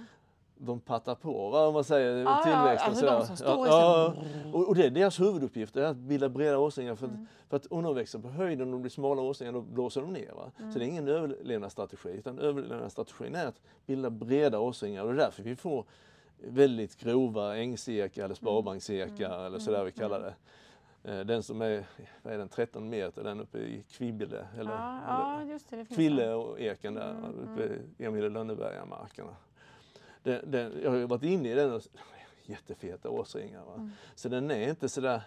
[0.56, 2.88] De pattar på, va, om man säger Ja, ja, tillväxten.
[2.90, 5.96] alltså de som står i ja, ja, och, och det är deras huvuduppgift, är att
[5.96, 6.94] bilda breda årsringar.
[6.94, 7.22] För, Mm.
[7.22, 10.00] att, för att om de växer på höjden och de blir smala årsringar, då blåser
[10.00, 10.32] de ner.
[10.58, 10.72] Mm.
[10.72, 15.02] Så det är ingen överlevnadsstrategi, utan överlevnadsstrategin är att bilda breda årsringar.
[15.02, 15.84] Och det är därför vi får
[16.38, 19.46] väldigt grova ängsekar eller sparbanksekar Mm.
[19.46, 20.34] eller sådär vi kallar det.
[21.12, 21.84] Eh, Den som är,
[22.22, 24.46] vad är den, 13 meter, den uppe i Kvibille.
[24.58, 25.76] Eller, Ja, eller ja, det.
[25.76, 27.62] det Kville och eken där Mm, uppe
[27.98, 29.36] i Emil Lönneberga-markerna.
[30.24, 31.82] Den, den, jag har ju varit inne i den och
[32.44, 33.64] jättefeta årsringar.
[33.64, 33.74] Va?
[33.74, 33.90] Mm.
[34.14, 35.22] Så den är inte sådär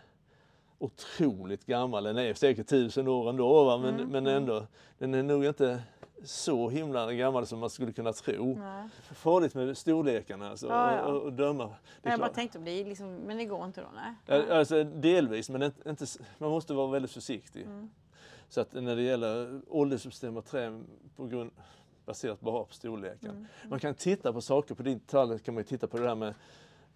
[0.79, 2.03] otroligt gammal.
[2.03, 3.77] Den är säkert tusen år ändå va?
[3.77, 4.37] Men, Mm, men mm.
[4.37, 4.67] ändå,
[4.97, 5.81] den är nog inte
[6.23, 8.57] så himla gammal som man skulle kunna tro.
[8.59, 8.89] Nej.
[9.13, 11.05] Farligt med storlekarna alltså, Ja, ja.
[11.05, 11.75] Och, och, döma.
[12.01, 13.87] Det är Jag bara tänkte om det liksom, men det går inte då?
[13.95, 14.51] Nej.
[14.51, 16.05] Alltså, delvis, men inte, inte,
[16.37, 17.61] man måste vara väldigt försiktig.
[17.61, 17.89] Mm.
[18.49, 20.83] Så att när det gäller åldersbestämda träd
[21.15, 21.51] på grund,
[22.07, 23.29] baserat bara på storleken.
[23.29, 23.45] Mm.
[23.69, 26.33] Man kan titta på saker, på din tall kan man titta på det där med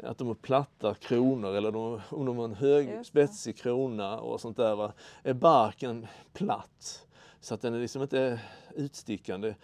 [0.04, 4.42] att de har platta kronor eller de, om de har en hög spetsig krona och
[4.42, 4.76] sånt där.
[4.76, 4.94] Va?
[5.24, 7.08] Är barken platt
[7.40, 8.40] så att den är liksom inte
[8.76, 9.56] utstickande.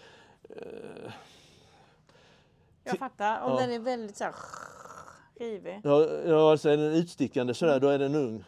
[0.50, 1.12] Eh,
[2.84, 3.42] Jag fattar.
[3.42, 3.60] Om ja.
[3.60, 4.36] den är väldigt så här
[5.40, 5.82] rivig.
[5.84, 8.44] Ja, ja, alltså är den utstickande sådär, då är den ung.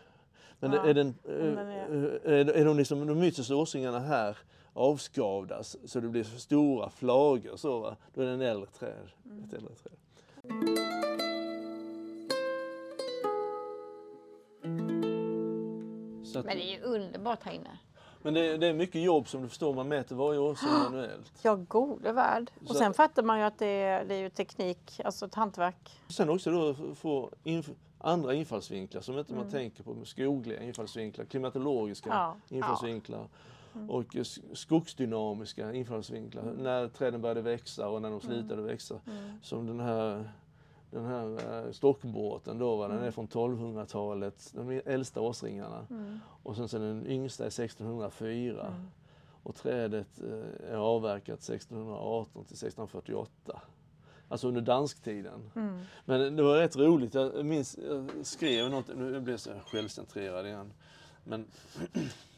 [0.59, 2.21] Men Ja, är, den, är...
[2.25, 4.37] Är, är de, liksom, de yttersta årsringarna här
[4.79, 9.07] avskavdas så det blir stora flagor så va, då är det en äldre träd.
[9.25, 9.43] Mm.
[9.43, 9.93] Ett äldre träd.
[16.35, 17.77] Att, Men det är ju underbart här inne.
[18.21, 21.31] men det, det är mycket jobb som du förstår, man mäter varje årsring manuellt.
[21.41, 22.51] Ja, gode värld.
[22.67, 25.89] Och sen fattar man ju att det är, det är ju teknik, alltså ett hantverk.
[26.09, 29.51] Sen också då få inf- andra infallsvinklar som inte man Mm.
[29.51, 33.27] tänker på, skogliga infallsvinklar, klimatologiska Ja, infallsvinklar
[33.87, 36.53] och eh, s- skogsdynamiska infallsvinklar.
[36.57, 38.99] När träden började växa och när de slutade växa.
[39.07, 39.31] Mm.
[39.41, 40.29] Som den här,
[40.91, 42.87] den här eh, stockbåten då, va?
[42.87, 45.87] den är från 1200-talet, de äldsta årsringarna.
[45.89, 46.19] Mm.
[46.43, 48.67] Och sen så den yngsta är 1604.
[48.67, 48.87] Mm.
[49.43, 53.61] Och trädet eh, är avverkat 1618 till 1648.
[54.31, 55.51] Alltså under dansktiden.
[55.55, 55.79] Mm.
[56.05, 60.45] Men det var rätt roligt, jag minns, jag skrev något, nu blir jag så självcentrerad
[60.45, 60.73] igen.
[61.23, 61.45] Men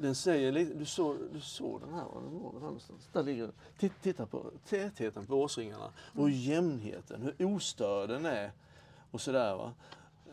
[0.00, 3.08] den säger lite, du såg, du såg den här, den var den här någonstans?
[3.12, 3.42] Där ligger
[3.78, 3.90] den.
[4.02, 8.52] Titta på tätheten på årsringarna och jämnheten, hur ostörd den är
[9.10, 9.72] och sådär va.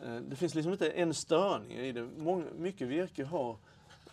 [0.04, 2.08] Eh, Det finns liksom inte en störning i det.
[2.16, 3.56] Många, mycket virke har,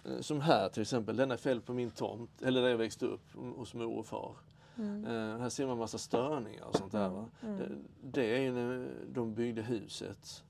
[0.05, 3.05] eh, som här till exempel, den är fälld på min tomt, eller där jag växte
[3.05, 4.35] upp hos mor och far.
[4.77, 5.05] Mm.
[5.05, 7.09] Eh, här ser man massa störningar och sånt där.
[7.09, 7.29] Va?
[7.41, 7.69] Det,
[8.03, 10.43] det är när de byggde huset.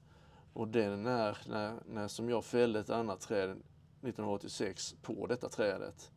[0.54, 1.38] Och det är när,
[1.86, 6.12] när, som jag fällde ett annat träd 1986 på detta trädet.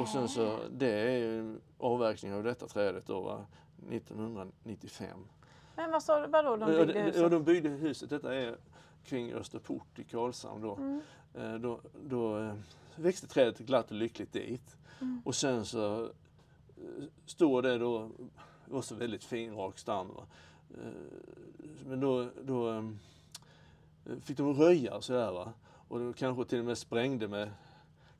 [0.00, 3.46] Och sen så, det är ju avverkning av detta trädet då va,
[3.90, 5.18] 1995.
[5.76, 7.20] Men vad sa du, vadå de byggde de- huset?
[7.22, 8.10] Ja, de byggde huset.
[8.10, 8.56] Detta är
[9.04, 10.74] kring Österport i Karlshamn då.
[10.76, 11.00] Mm.
[11.34, 12.54] Eh, Då, då eh,
[12.96, 14.76] växte trädet glatt och lyckligt dit.
[15.00, 15.22] Mm.
[15.24, 16.08] Och sen så eh,
[17.26, 18.10] står det då,
[18.66, 20.10] det var så väldigt fin rak stam.
[20.82, 20.90] Eh,
[21.86, 22.84] Men då, då eh,
[24.20, 25.52] fick de röja och sådär va.
[25.88, 27.50] Och då kanske till och med sprängde med,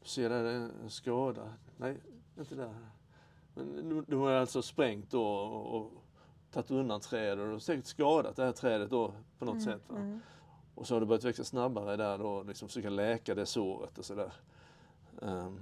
[0.03, 1.53] du ser där en skada.
[1.77, 1.97] Nej,
[2.39, 2.75] inte där.
[3.55, 5.93] Men de- de har alltså sprängt då och, och
[6.53, 9.83] tagit undan träd och de har säkert skadat det här trädet då på något sätt.
[9.89, 9.97] Va?
[9.97, 10.21] Mm.
[10.75, 14.05] Och så har det börjat växa snabbare där då, liksom försöka läka det såret och
[14.05, 14.33] sådär.
[15.23, 15.61] Ehm,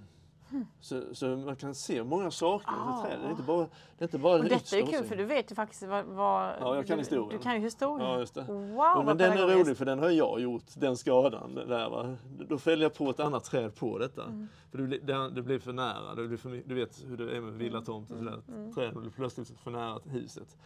[0.80, 3.03] så, så man kan se många saker Ah.
[3.07, 3.18] träd.
[3.20, 3.66] Det är inte bara
[3.98, 5.82] det är inte bara Och det detta yttersta är kul för du vet ju faktiskt
[5.82, 6.05] vad...
[6.05, 7.28] vad Ja, jag kan du, historien.
[7.28, 8.09] Du kan ju historien.
[8.09, 8.42] Ja, just det.
[8.42, 11.55] Wow, vad men den är rolig för den har jag gjort, den skadan.
[11.55, 12.16] Där, va?
[12.48, 14.24] Då fällde jag på ett annat träd på detta.
[14.24, 14.48] Mm.
[14.70, 16.14] För det, det, det blev för nära.
[16.14, 18.42] Det blev för, du vet hur det är med villatomt och sådär.
[18.48, 18.72] Mm.
[18.72, 20.57] Träden blev plötsligt för nära huset.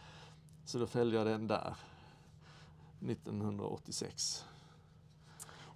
[0.65, 1.75] Så då fällde jag den där.
[3.09, 4.45] 1986.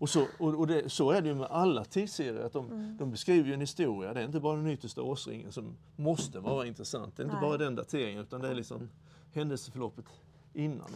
[0.02, 2.98] Och, så, och, och det, så är det ju med alla tidsserier, att de, Mm.
[2.98, 4.14] de beskriver ju en historia.
[4.14, 7.18] Det är inte bara den yttersta årsringen som måste vara intressant.
[7.18, 7.50] Det är inte Nej.
[7.50, 8.90] bara den dateringen, utan det är liksom
[9.34, 10.06] händelseförloppet
[10.54, 10.88] innan.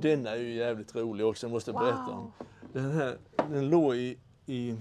[0.00, 2.32] Den är ju jävligt rolig också, jag måste berätta om.
[2.72, 3.18] Den, här,
[3.50, 4.76] den låg i, i,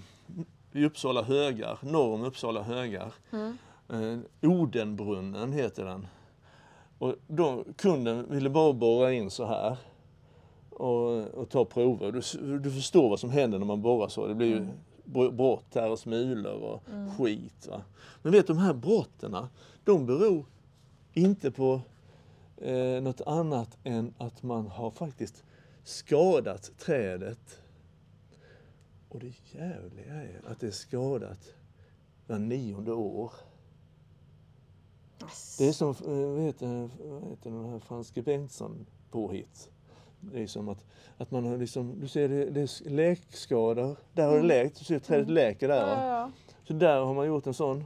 [0.71, 3.13] i Uppsala högar, norr om Uppsala högar.
[3.31, 3.57] Mm.
[3.89, 6.07] Eh, Odenbrunnen heter den.
[7.03, 9.77] Och då, kunden ville bara borra in så här
[10.69, 12.11] och, och ta prover.
[12.11, 14.27] Du, du förstår vad som händer när man borrar så.
[14.27, 14.67] Det blir ju
[15.05, 16.83] br- brott här och smulor och
[17.17, 17.67] skit.
[17.69, 17.81] Va?
[18.21, 19.37] Men vet du, de här brotten,
[19.83, 20.45] de beror
[21.13, 21.81] inte på
[22.57, 25.43] eh, något annat än att man har faktiskt
[25.83, 27.59] skadat trädet.
[29.09, 31.53] Och det jävliga är att det är skadat
[32.27, 33.31] var nionde år.
[35.57, 39.69] Det är som, eh, vad heter, vad heter den här Franske Bengtsson påhitt.
[40.19, 40.85] Det är som att,
[41.17, 43.95] att man har liksom, du ser det, det är läkskador.
[44.13, 45.87] Där har det läkt, du ser trädet läker där.
[45.87, 46.31] Ja, ja,
[46.67, 47.83] Så där har man gjort en sån.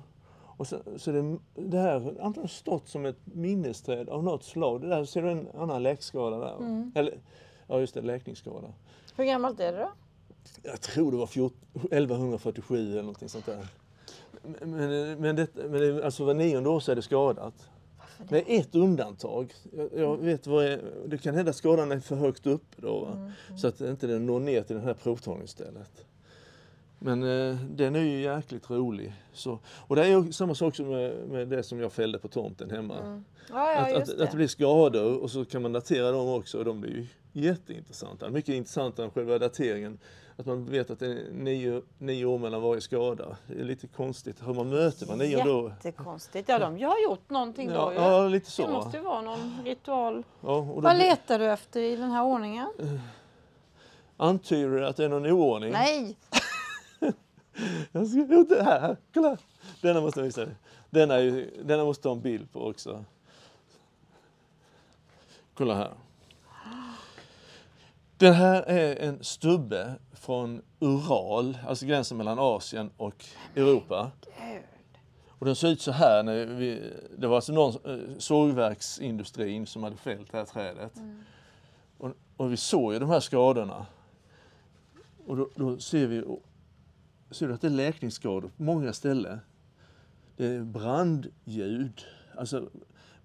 [0.57, 4.81] Och så, så det, det här har antagligen stått som ett minnesträd av något slag.
[4.81, 6.55] Det där ser du en annan läkskada där.
[6.57, 6.91] va?
[6.95, 7.19] Eller,
[7.67, 8.67] ja just det, läkningsskada.
[9.15, 9.89] Hur gammalt är det då?
[10.63, 11.57] Jag tror det var 14,
[11.91, 13.67] 1147 eller någonting sånt där.
[14.43, 14.71] Men,
[15.19, 17.69] men, det, men det, alltså var nionde år så är det skadat.
[18.29, 19.53] Med ett undantag.
[19.77, 22.99] Jag, jag vet vad är, det kan hända att skadan är för högt upp då.
[22.99, 23.31] Va?
[23.57, 26.05] Så att inte den når ner till det här provtagningsstället.
[26.99, 29.13] Men eh, den är ju jäkligt rolig.
[29.33, 32.69] Så, och det är samma sak som med, med det som jag fällde på tomten
[32.69, 33.23] hemma.
[33.49, 34.23] Ja, ja, att, att, det.
[34.23, 37.07] att det blir skador och så kan man datera dem också och de blir ju
[37.41, 38.29] jätteintressanta.
[38.29, 39.99] Mycket intressantare än själva dateringen.
[40.39, 43.37] Att man vet att det är nio, nio år mellan varje skada.
[43.47, 44.39] Det är lite konstigt.
[44.39, 45.69] Har man möte var nionde år?
[45.69, 46.49] Jättekonstigt.
[46.49, 47.97] Ja, de har gjort någonting Ja, då ju.
[47.97, 48.67] ja, lite så.
[48.67, 50.23] Det måste ju vara någon ritual.
[50.41, 52.67] Ja, då Vad letar du efter i den här ordningen?
[54.17, 55.71] antyder det att det är någon oordning.
[55.71, 56.17] Nej!
[57.91, 58.97] Jag ska gjort det här.
[59.13, 59.37] Kolla!
[59.81, 60.55] Denna måste jag visa dig.
[60.89, 63.05] Denna, är ju, denna måste ta en bild på också.
[65.53, 65.91] Kolla här.
[68.17, 69.93] Den här är en stubbe
[70.27, 73.25] från Ural, alltså gränsen mellan Asien och
[73.55, 74.11] Europa.
[75.29, 76.23] Och den ser ut så här.
[76.23, 80.91] När vi, det var alltså någon eh, sågverksindustrin som hade fällt det här trädet.
[81.97, 83.85] Och, och vi såg ju de här skadorna.
[85.27, 86.23] Och då, då ser vi
[87.31, 89.39] ser du att det är läkningsskador på många ställen.
[90.37, 92.01] Det är brandljud,
[92.37, 92.69] alltså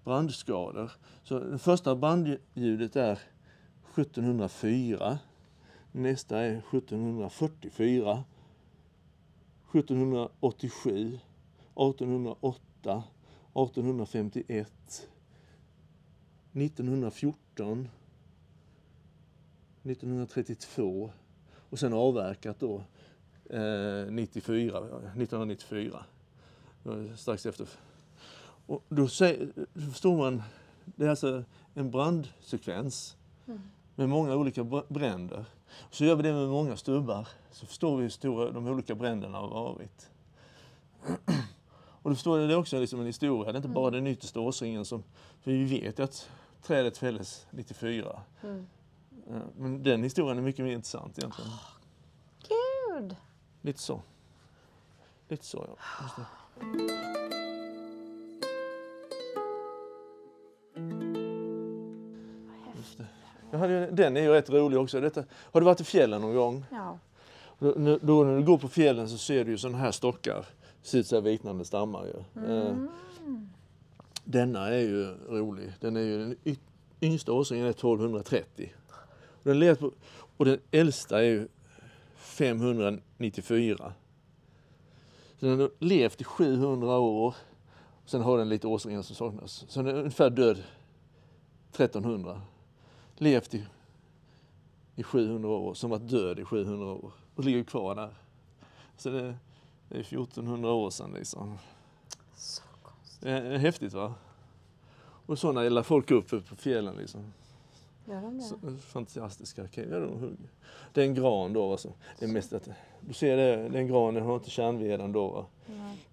[0.03, 0.91] brandskador.
[1.23, 3.19] Så det första brandljudet är
[3.95, 5.19] 1704.
[5.95, 8.23] Nästa är 1744.
[9.73, 11.19] 1787.
[11.75, 13.03] 1808.
[13.53, 15.07] 1851.
[16.53, 17.89] 1914.
[19.83, 21.11] 1932.
[21.69, 22.75] Och sen avverkat då
[23.49, 26.05] eh, 94, 1994.
[26.83, 27.67] Det var Strax efter.
[28.65, 29.51] Och då, säger,
[29.91, 30.43] förstår man,
[30.85, 33.17] det är alltså en brandsekvens
[33.95, 35.45] med många olika br- bränder.
[35.91, 39.37] Så gör vi det med många stubbar så förstår vi hur stora de olika bränderna
[39.37, 40.09] har varit.
[42.03, 44.39] Och då förstår jag det också liksom en historia, det är inte bara den yttersta
[44.39, 45.03] årsringen som,
[45.41, 46.29] för vi vet ju att
[46.61, 48.21] trädet fälldes 94.
[48.43, 48.67] Mm.
[49.29, 51.51] Eh, Men den historien är mycket mer intressant egentligen.
[52.47, 53.15] Gud!
[53.61, 54.01] Lite så.
[55.27, 56.25] Lite så, ja.
[63.57, 65.01] Hade, den är ju rätt rolig också.
[65.01, 66.65] Detta, har du varit i fjällen någon gång?
[66.71, 66.97] Ja.
[67.59, 70.45] Då, då när du går på fjällen så ser du ju sådana här stockar.
[70.81, 72.43] Ser ut liknande stammar ju.
[72.47, 72.75] Eh,
[74.23, 75.73] denna är ju rolig.
[75.79, 76.57] Den är ju den
[77.01, 78.73] yngsta årsringen är 1230.
[79.15, 79.91] Och den, lever på,
[80.37, 81.47] och den äldsta är ju
[82.15, 83.93] 594.
[85.39, 87.35] Så den har levt i 700 år.
[88.05, 89.65] Sen har den lite årsringar som saknas.
[89.67, 90.63] Så den är ungefär död
[91.71, 92.41] 1300.
[93.17, 93.65] Levt i,
[94.95, 97.11] i 700 år, som varit död i 700 år.
[97.35, 98.13] Och ligger kvar där.
[98.97, 99.35] Så det,
[99.89, 101.57] det är 1400 år sedan liksom.
[102.35, 103.23] Så konstigt.
[103.29, 104.13] Är häftigt va?
[105.25, 107.33] Och sådana eldar folk upp uppe på fjällen liksom.
[108.05, 108.43] Gör de det?
[108.43, 108.57] Så,
[108.87, 110.49] fantastiska ja, de hugger.
[110.93, 111.93] Det är en gran då alltså.
[112.19, 112.69] Det är mest att,
[113.01, 115.45] du ser det, den granen har inte kärnveden då va?
[115.65, 116.07] Nej.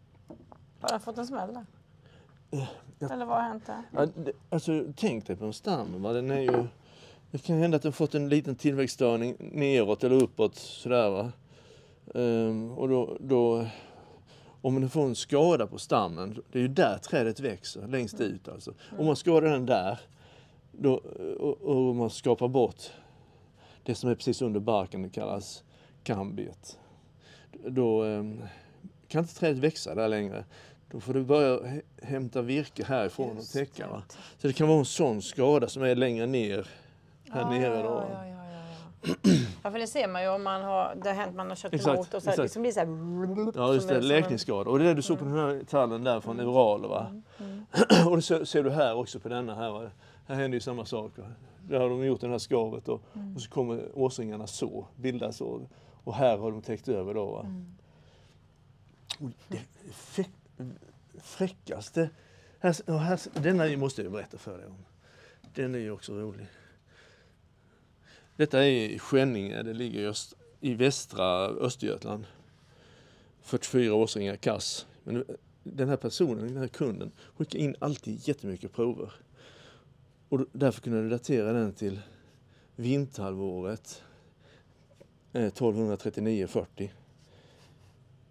[0.81, 1.67] Bara fått en smäll där?
[2.99, 3.83] jag- Eller vad har hänt där?
[3.93, 6.13] Ja, det, alltså tänk dig på en stam va?
[6.13, 6.67] Den är ju,
[7.31, 11.33] det kan hända att den fått en liten tillväxtstörning neråt eller uppåt sådär va.
[12.15, 13.67] Ehm, och då, då,
[14.61, 18.49] om den får en skada på stammen, det är ju där trädet växer, längst ut
[18.49, 18.75] alltså.
[18.99, 20.01] Om man skadar den där
[20.73, 20.95] då,
[21.39, 22.91] och, och man skapar bort
[23.85, 25.65] det som är precis under barken, det kallas
[26.03, 26.79] kambiet.
[27.67, 28.43] Då ehm,
[29.09, 30.45] kan inte trädet växa där längre.
[30.91, 33.89] Då får du börja hä- hämta virke härifrån och täcka.
[33.89, 34.03] Va?
[34.39, 36.69] Så det kan vara en sån skada som är längre ner
[37.33, 37.83] här Ja, nere.
[37.83, 37.89] Då.
[38.13, 38.63] Ja, ja, ja,
[39.03, 39.33] ja.
[39.63, 41.75] ja, för det ser man ju om man har, det har hänt man har kört
[41.75, 42.39] Exakt, emot och så exakt.
[42.39, 44.01] liksom blir så här, Ja, just det.
[44.01, 44.73] Läkningsskador.
[44.73, 47.23] Och det är det du såg på den här tallen där från Ural, va?
[48.07, 49.71] och det ser, ser du här också på denna här.
[49.71, 49.91] Va?
[50.27, 51.19] Här händer ju samma sak.
[51.19, 51.25] Va?
[51.69, 53.03] Där har de gjort det här skavet och,
[53.37, 55.61] och så kommer årsringarna så, bildas så.
[56.05, 57.27] Och här har de täckt över då.
[57.27, 57.47] Va?
[59.21, 59.61] Och det
[59.93, 60.31] fräck,
[61.23, 62.11] fräckaste,
[62.61, 64.85] här, och här, denna måste jag berätta för dig om.
[65.55, 66.47] Den är ju också rolig.
[68.41, 70.15] Detta är i Skänninge, det ligger i,
[70.61, 72.27] i västra Östergötland.
[73.43, 74.87] 44 årsringar kass.
[75.05, 75.25] Men
[75.63, 79.13] den här personen, den här kunden, skickar in alltid jättemycket prover.
[80.29, 82.01] Och därför kunde jag datera den till
[82.77, 84.03] vinterhalvåret
[85.33, 86.89] eh, 1239-40.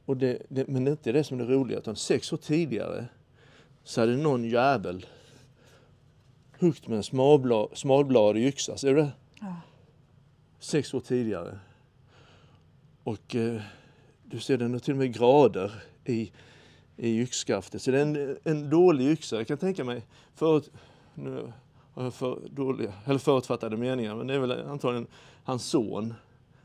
[0.05, 2.38] Och det, det, men det är inte det som är det roliga, utan sex år
[2.38, 3.05] tidigare
[3.84, 5.05] så hade någon jävel
[6.60, 8.78] huggit med en smalbla, smalbladig yxa.
[8.78, 9.12] Ser du det?
[9.41, 9.55] Ja.
[10.60, 11.60] Sex år tidigare.
[13.03, 13.62] Och eh,
[14.24, 16.32] du ser den har till och med grader i,
[16.97, 17.82] i yxskaftet.
[17.82, 19.36] Så det är en, en dålig yxa.
[19.36, 20.05] Jag kan tänka mig,
[20.36, 20.72] förut,
[21.14, 21.53] nu
[21.93, 25.07] har jag för dåliga, eller förutfattade meningar, men det är väl antagligen
[25.43, 26.14] hans son,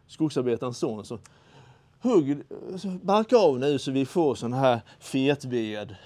[0.07, 1.19] skogsarbetarens son, som
[2.01, 2.43] hugg,
[2.77, 5.97] så barka av nu så vi får sån här fetved.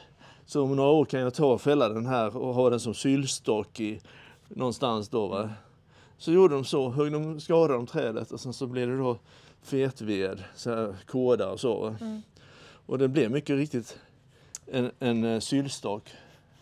[0.46, 2.94] Så om några år kan jag ta och fälla den här och ha den som
[2.94, 4.00] sylstock i,
[4.48, 5.26] någonstans då.
[5.26, 5.50] Va?
[6.18, 9.18] Så gjorde de så, högg de, skadade de trädet och sen så blev det då
[9.62, 11.86] fetved, så här kåda och så.
[12.00, 12.22] Mm.
[12.86, 13.98] Och det blev mycket riktigt
[14.66, 16.10] en, en eh, sylstock.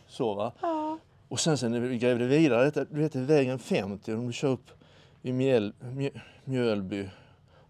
[0.08, 0.52] Så.
[0.60, 0.98] Ja.
[1.28, 4.70] Och sen, sen när vi grävde vidare, du vet vägen 50, om du kör upp
[5.22, 6.10] i Mjöl, Mjö,
[6.44, 7.08] Mjölby,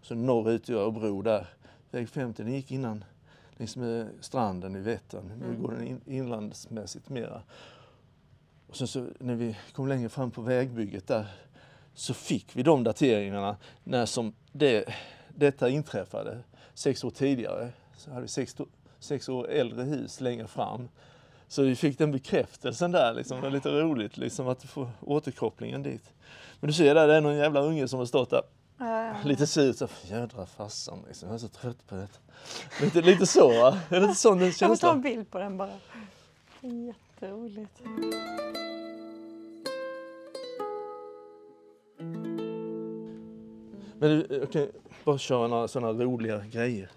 [0.01, 1.47] så norrut i Örebro där.
[1.91, 3.03] Väg 50, den gick innan
[3.57, 5.31] längs med stranden i Vättern.
[5.39, 5.61] Nu Mm.
[5.61, 7.41] går den in, inlandsmässigt mera.
[8.67, 11.27] Och sen så när vi kom längre fram på vägbygget där
[11.97, 14.85] så fick vi de dateringarna när som det,
[15.29, 16.39] detta inträffade.
[16.73, 18.55] Sex år tidigare så hade vi sex,
[18.99, 20.89] sex år äldre hus längre fram.
[21.47, 23.37] Så vi fick den bekräftelsen där, liksom.
[23.37, 26.13] det var lite roligt liksom, att få återkopplingen dit.
[26.59, 28.41] Men du ser där, det är någon jävla unge som har stått där
[28.77, 29.13] ja.
[29.23, 31.29] lite sur, så jädra farsan liksom.
[31.29, 32.07] jag är så trött på det.
[32.81, 33.79] Lite, lite så va?
[33.89, 34.95] Är det inte sån Jag får ta en känsla?
[34.95, 35.73] bild på den bara.
[36.61, 37.81] Jätteroligt.
[43.99, 44.67] Men du, jag kan
[45.03, 46.91] bara köra några sådana roliga grejer.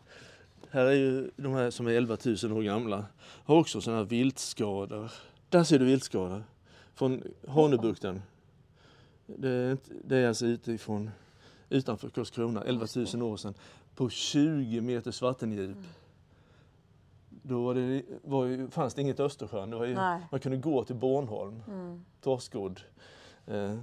[0.71, 3.05] Här är ju de här som är 11 000 år gamla.
[3.21, 5.13] Har också sådana här viltskador.
[5.49, 6.45] Där ser du viltskador.
[6.95, 8.23] Från Hanöbukten.
[9.27, 11.11] Det är, inte, det är alltså utifrån,
[11.69, 13.55] utanför Karlskrona, 11 000 år sedan.
[13.95, 15.77] På 20 meters vattendjup.
[17.29, 19.71] Då var det, var ju, fanns det inget Östersjön.
[19.71, 19.95] Det ju,
[20.31, 22.05] man kunde gå till Bornholm, Mm.
[22.21, 22.81] Torskodd.
[23.47, 23.79] Eh,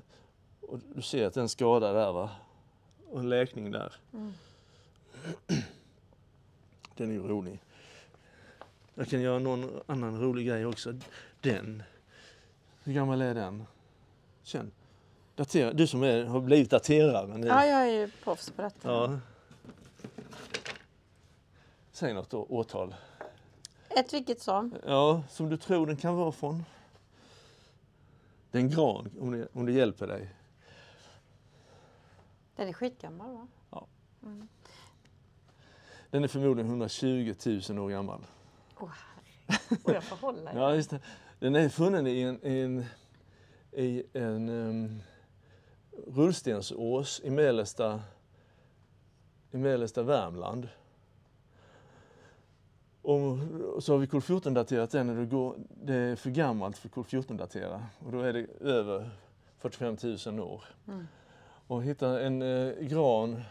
[0.61, 2.29] och du ser att den skada där va?
[3.09, 3.93] Och en läkning där.
[4.13, 4.33] Mm.
[6.95, 7.59] Den är ju rolig.
[8.95, 10.93] Jag kan göra någon annan rolig grej också.
[11.41, 11.83] Den.
[12.83, 13.63] Hur gammal är den?
[14.43, 14.71] Känn.
[15.35, 15.73] Datera.
[15.73, 17.47] Du som är, har blivit daterare nu.
[17.47, 18.91] Ja, jag är ju proffs på detta.
[18.91, 19.19] Ja.
[21.91, 22.95] Säg något då, årtal.
[23.89, 24.75] Ett vilket som.
[24.85, 26.63] Ja, som du tror den kan vara från.
[28.51, 30.29] Det är en gran, om det, om det hjälper dig.
[32.57, 33.47] Den är skitgammal va?
[36.09, 37.33] Den är förmodligen 120
[37.69, 38.21] 000 år gammal.
[38.79, 38.89] Åh
[39.47, 39.85] herregud.
[39.85, 40.99] Och jag får hålla Ja, just det.
[41.39, 42.85] Den är funnen i en, i en,
[43.71, 45.01] i en um,
[46.07, 48.01] rullstensås i mellersta,
[49.51, 50.69] i mellersta Värmland.
[53.01, 53.37] Och,
[53.83, 57.03] så har vi kol 14-daterat den och det, går, det är för gammalt för kol
[57.03, 57.83] 14-datera.
[57.99, 59.09] Och då är det över
[59.57, 60.63] 45 000 år.
[60.87, 61.07] Mm.
[61.67, 63.41] Och hitta en eh, gran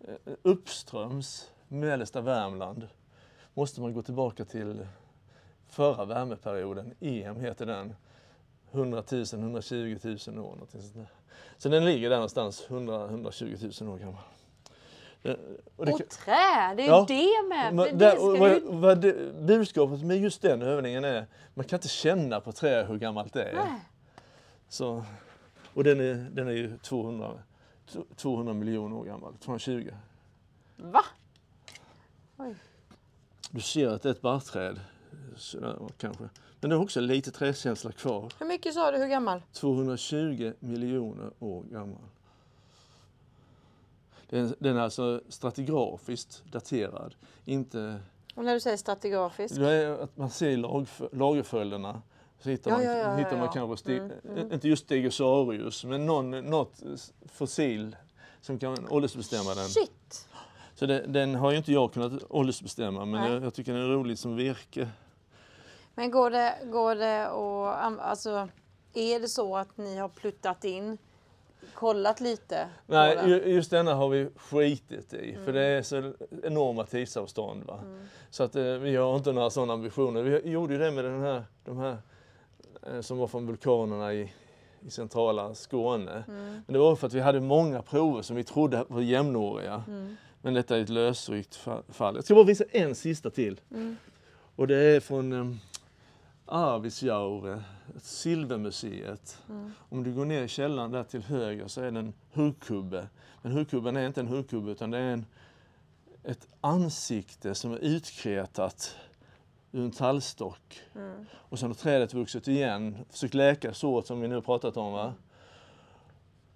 [0.00, 2.88] eh, uppströms mellersta Värmland
[3.54, 4.86] måste man gå tillbaka till
[5.68, 6.94] förra värmeperioden.
[7.00, 7.94] EM heter den.
[8.72, 10.50] 100 000, 120 000 år.
[10.50, 11.06] någonting sånt där.
[11.58, 14.20] Så den ligger där någonstans 100-120 000 år gammal.
[15.22, 15.36] Den-
[15.76, 17.04] och det Och trä, det är ju Ja.
[17.08, 17.74] det med.
[17.74, 18.60] men Det, där- vad, du...
[18.66, 22.98] vad det, budskapet med just den övningen är, man kan inte känna på trä hur
[22.98, 23.54] gammalt det är.
[23.54, 23.80] Nej.
[24.68, 25.04] Så,
[25.74, 27.38] och den är, den är ju 200,
[28.16, 29.90] 200 miljoner år gammal, 220.
[30.76, 31.04] Va?
[32.36, 32.56] Oj.
[33.50, 34.80] Du ser att det är ett barrträd,
[35.36, 36.28] sådär, kanske.
[36.60, 38.32] Men det har också lite träkänsla kvar.
[38.38, 39.42] Hur mycket sa du, hur gammal?
[39.52, 41.98] 220 miljoner år gammal.
[44.28, 47.14] Den, den är alltså stratigrafiskt daterad.
[47.44, 48.00] Inte,
[48.34, 49.56] Och när du säger stratigrafiskt?
[49.58, 52.02] det är att man ser lag, lagerföljderna
[52.42, 54.52] Så hittar Ja, man, ja, ja, hittar man kanske, sti- Mm, mm.
[54.52, 56.82] inte just Stegosaurus, men någon, något
[57.32, 57.96] fossil
[58.40, 59.68] som kan åldersbestämma den.
[59.68, 60.28] Shit!
[60.74, 63.86] Så det, den har ju inte jag kunnat åldersbestämma, men jag, jag tycker den är
[63.88, 64.88] rolig som virke.
[65.94, 68.48] Men går det, går det och alltså
[68.94, 70.98] är det så att ni har pluttat in,
[71.74, 72.68] kollat lite?
[72.86, 73.28] Nej, den?
[73.28, 75.44] ju- just denna har vi skitit i, Mm.
[75.44, 76.12] för det är så
[76.42, 77.64] enorma tidsavstånd.
[77.64, 77.80] Va?
[78.30, 80.22] Så att, eh, vi har inte några sådana ambitioner.
[80.22, 81.98] Vi gjorde ju det med den här, de här
[83.00, 84.32] som var från vulkanerna i,
[84.80, 86.24] i centrala Skåne.
[86.28, 86.62] Mm.
[86.66, 89.84] Men det var för att vi hade många prover som vi trodde var jämnåriga.
[89.88, 90.16] Mm.
[90.42, 92.14] Men detta är ett lösryckt fa- fall.
[92.14, 93.60] Jag ska bara visa en sista till.
[93.70, 93.96] Mm.
[94.56, 95.58] Och det är från um,
[96.46, 97.62] Arvidsjaur,
[98.02, 99.42] Silvermuseet.
[99.48, 99.72] Mm.
[99.88, 103.08] Om du går ner i källaren där till höger så är det en huggkubbe.
[103.42, 105.26] Men huggkubben är inte en huggkubbe utan det är en,
[106.24, 108.96] ett ansikte som är utkretat
[109.72, 110.80] ur en tallstock.
[110.94, 111.24] Mm.
[111.32, 114.92] Och sen har trädet vuxit igen, försökt läka såret som vi nu pratat om.
[114.92, 115.14] Va?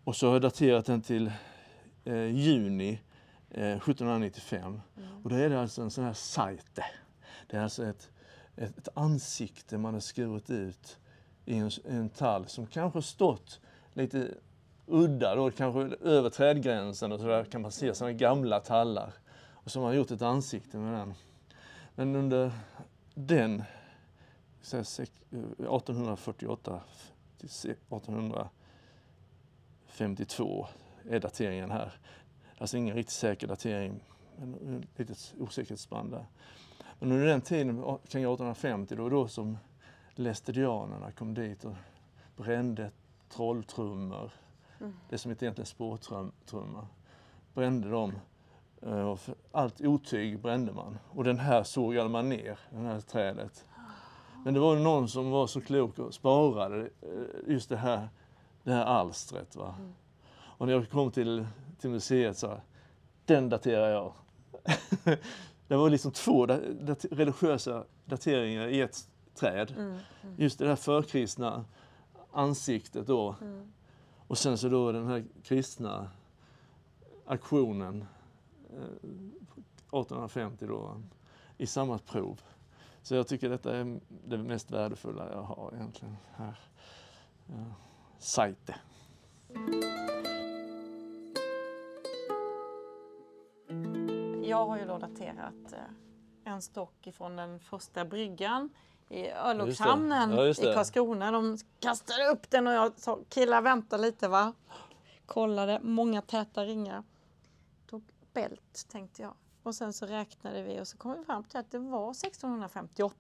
[0.05, 1.33] Och så har jag daterat den till
[2.05, 3.01] eh, juni
[3.51, 4.81] eh, 1795.
[5.23, 6.85] Och då är det alltså en sån här sajte.
[7.47, 8.11] Det är alltså ett,
[8.57, 10.99] ett, ett ansikte man har skurit ut
[11.45, 13.61] i en, en tall som kanske stått
[13.95, 14.35] lite
[14.87, 19.13] udda då, kanske över trädgränsen och så där kan man se sådana gamla tallar.
[19.51, 21.15] Och så har man gjort ett ansikte med den.
[21.95, 22.53] Men under
[23.19, 23.63] den
[24.61, 26.81] så här, sek- eh, 1848
[27.39, 30.67] till se- 1852
[31.11, 31.93] är dateringen här.
[32.59, 34.01] Alltså ingen riktigt säker datering,
[34.39, 36.27] men ett litet osäkerhetsspann där.
[36.99, 37.77] Men under den tiden,
[38.09, 39.59] kring 1850, då, då som
[40.11, 41.75] lästedianerna kom dit och
[42.37, 42.91] brände
[43.29, 44.31] trolltrummor,
[45.09, 46.87] det som inte egentligen är spårtrummor,
[47.55, 48.13] brände dem.
[48.87, 49.17] Eh,
[49.53, 53.65] Allt otyg brände man och den här sågade man ner, det här trädet.
[54.45, 58.09] Men det var någon som var så klok och sparade eh, just det här,
[58.63, 59.57] det här alstret.
[59.57, 59.75] Va?
[60.37, 61.47] Och när jag kom till,
[61.81, 62.61] till museet så
[63.25, 64.13] den daterar jag.
[65.69, 69.75] det var liksom två da, dat, religiösa dateringar i ett träd.
[69.79, 69.99] Mm.
[70.37, 71.65] Just det här förkristna
[72.33, 73.37] ansiktet då.
[73.41, 73.73] Mm.
[74.27, 76.11] Och sen så då den här kristna
[77.27, 78.05] aktionen
[78.77, 81.01] 1850 då
[81.59, 82.41] i samma prov.
[83.03, 86.59] Så jag tycker detta är det mest värdefulla jag har egentligen här.
[87.47, 87.55] Ja.
[88.19, 88.75] Sajte.
[94.43, 98.71] Jag har ju då daterat eh, en stock ifrån den första bryggan
[99.09, 100.55] i örlogshamnen Ja, i.
[100.55, 101.31] Karlskrona.
[101.31, 104.53] De kastade upp den och jag sa killar vänta lite va.
[105.27, 107.03] Kollade, många täta ringar.
[108.37, 109.35] Bält tänkte jag.
[109.63, 113.17] Och sen så räknade vi och så kom vi fram till att det var 1658.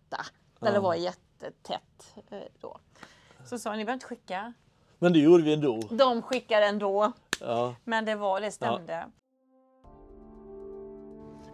[0.60, 0.80] Där det Ja.
[0.80, 2.78] var jättetätt eh, då.
[3.44, 4.52] Så sa jag, ni behöver inte skicka.
[4.98, 5.80] Men det gjorde vi ändå.
[5.90, 7.12] De skickade ändå.
[7.40, 7.74] Ja.
[7.84, 9.06] Men det var, det stämde.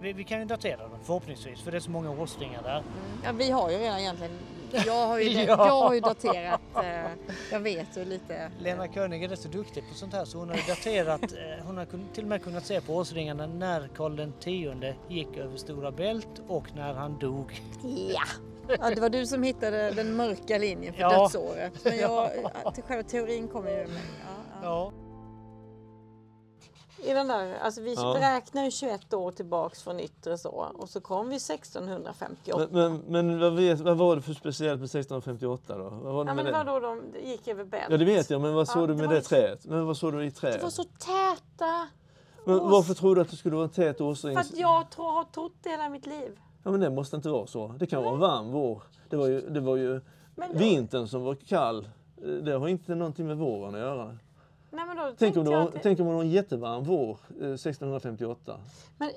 [0.00, 2.84] Vi, vi kan ju datera dem förhoppningsvis för det är så många årsringar där.
[3.24, 4.38] Ja, vi har ju redan egentligen,
[4.86, 5.44] jag har ju, Ja.
[5.66, 7.10] jag har ju daterat, eh,
[7.52, 8.50] jag vet ju lite.
[8.58, 11.64] Lena König är rätt så duktig på sånt här så hon har ju daterat, eh,
[11.66, 15.90] hon har till och med kunnat se på årsringarna när Karl X gick över Stora
[15.90, 17.60] Bält och när han dog.
[18.14, 18.22] Ja.
[18.80, 21.22] ja, det var du som hittade den mörka linjen för Ja.
[21.22, 21.84] dödsåret.
[21.84, 22.30] Men jag,
[22.74, 23.86] till själva teorin kommer ju med.
[24.24, 24.62] Ja, ja.
[24.62, 24.92] Ja.
[27.04, 28.16] I den där, alltså vi Ja.
[28.20, 32.66] räknar ju 21 år tillbaks från yttre så och så kom vi 1658.
[32.70, 35.82] Men, men, men vad, vet, vad var det för speciellt med 1658 då?
[35.84, 36.64] Vad var det ja, men det det?
[36.64, 37.84] var då de gick över bält.
[37.90, 39.66] Ja det vet jag, men vad Ja, såg du det med det så- träet?
[39.66, 40.62] Men vad såg du i Det träet?
[40.62, 41.88] var så täta.
[42.44, 44.34] Men års- varför tror du att det skulle vara en tät årsring?
[44.34, 46.38] För att jag tror, har trott det hela mitt liv.
[46.62, 47.74] Ja men det måste inte vara så.
[47.78, 48.82] Det kan vara en varm vår.
[49.08, 50.00] Det var ju, det var ju
[50.34, 51.88] Men då- vintern som var kall.
[52.42, 54.16] Det har inte någonting med våren att göra.
[54.72, 57.10] Nej, men då Tänk om, det var, att tänk om det var en jättevarm vår
[57.40, 58.60] eh, 1658.
[58.98, 59.10] Men,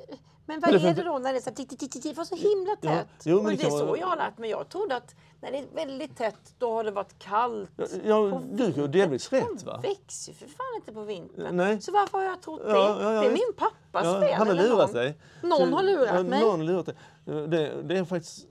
[0.46, 2.36] men vad det är det då när det är så titt, titt, titt, var så
[2.36, 3.08] himla Ja, tätt?
[3.26, 4.50] jo, men det det är kan så vara- jag har lärt mig.
[4.50, 7.70] Jag trodde att när det är väldigt tätt då har det varit kallt.
[7.78, 9.80] Ja, ja, du har delvis rätt va?
[9.82, 11.58] De växer ju för fan inte på vintern.
[11.58, 11.82] Nej.
[11.82, 12.72] Så varför har jag trott det?
[12.72, 14.34] Ja, ja, ja, det är min pappas Ja, fel.
[14.34, 14.96] han har eller lurat någon.
[15.02, 15.18] dig.
[15.44, 16.42] Någon har lurat ja, mig.
[16.42, 16.96] Någon lurat dig.
[17.26, 18.46] Det, det är faktiskt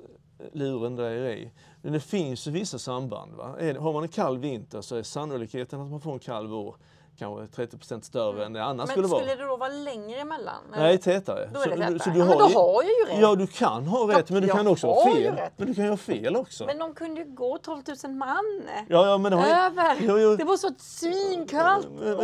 [0.53, 1.51] lurendrejeri.
[1.83, 3.33] Men det finns ju vissa samband.
[3.35, 3.45] Va?
[3.79, 6.77] Har man en kall vinter så är sannolikheten att man får en kall vår
[7.19, 9.37] kanske 30 större än det annars Men skulle skulle, vara.
[9.37, 10.55] det då vara längre emellan?
[10.77, 11.51] Nej, tätare.
[11.55, 11.99] Då är det tätare.
[11.99, 13.21] så Ja, men då har jag ju rätt.
[13.21, 15.35] Ja, du kan ha rätt, men du jag kan också ha har ju fel.
[15.57, 16.65] Men du kan ju ha fel också.
[16.67, 18.63] Men de kunde ju gå 12 000 man.
[18.89, 19.97] ja, ja, men det har ju- Över.
[20.01, 20.37] Jo, jo.
[20.37, 21.89] Det var så svinkallt.
[22.01, 22.17] Men,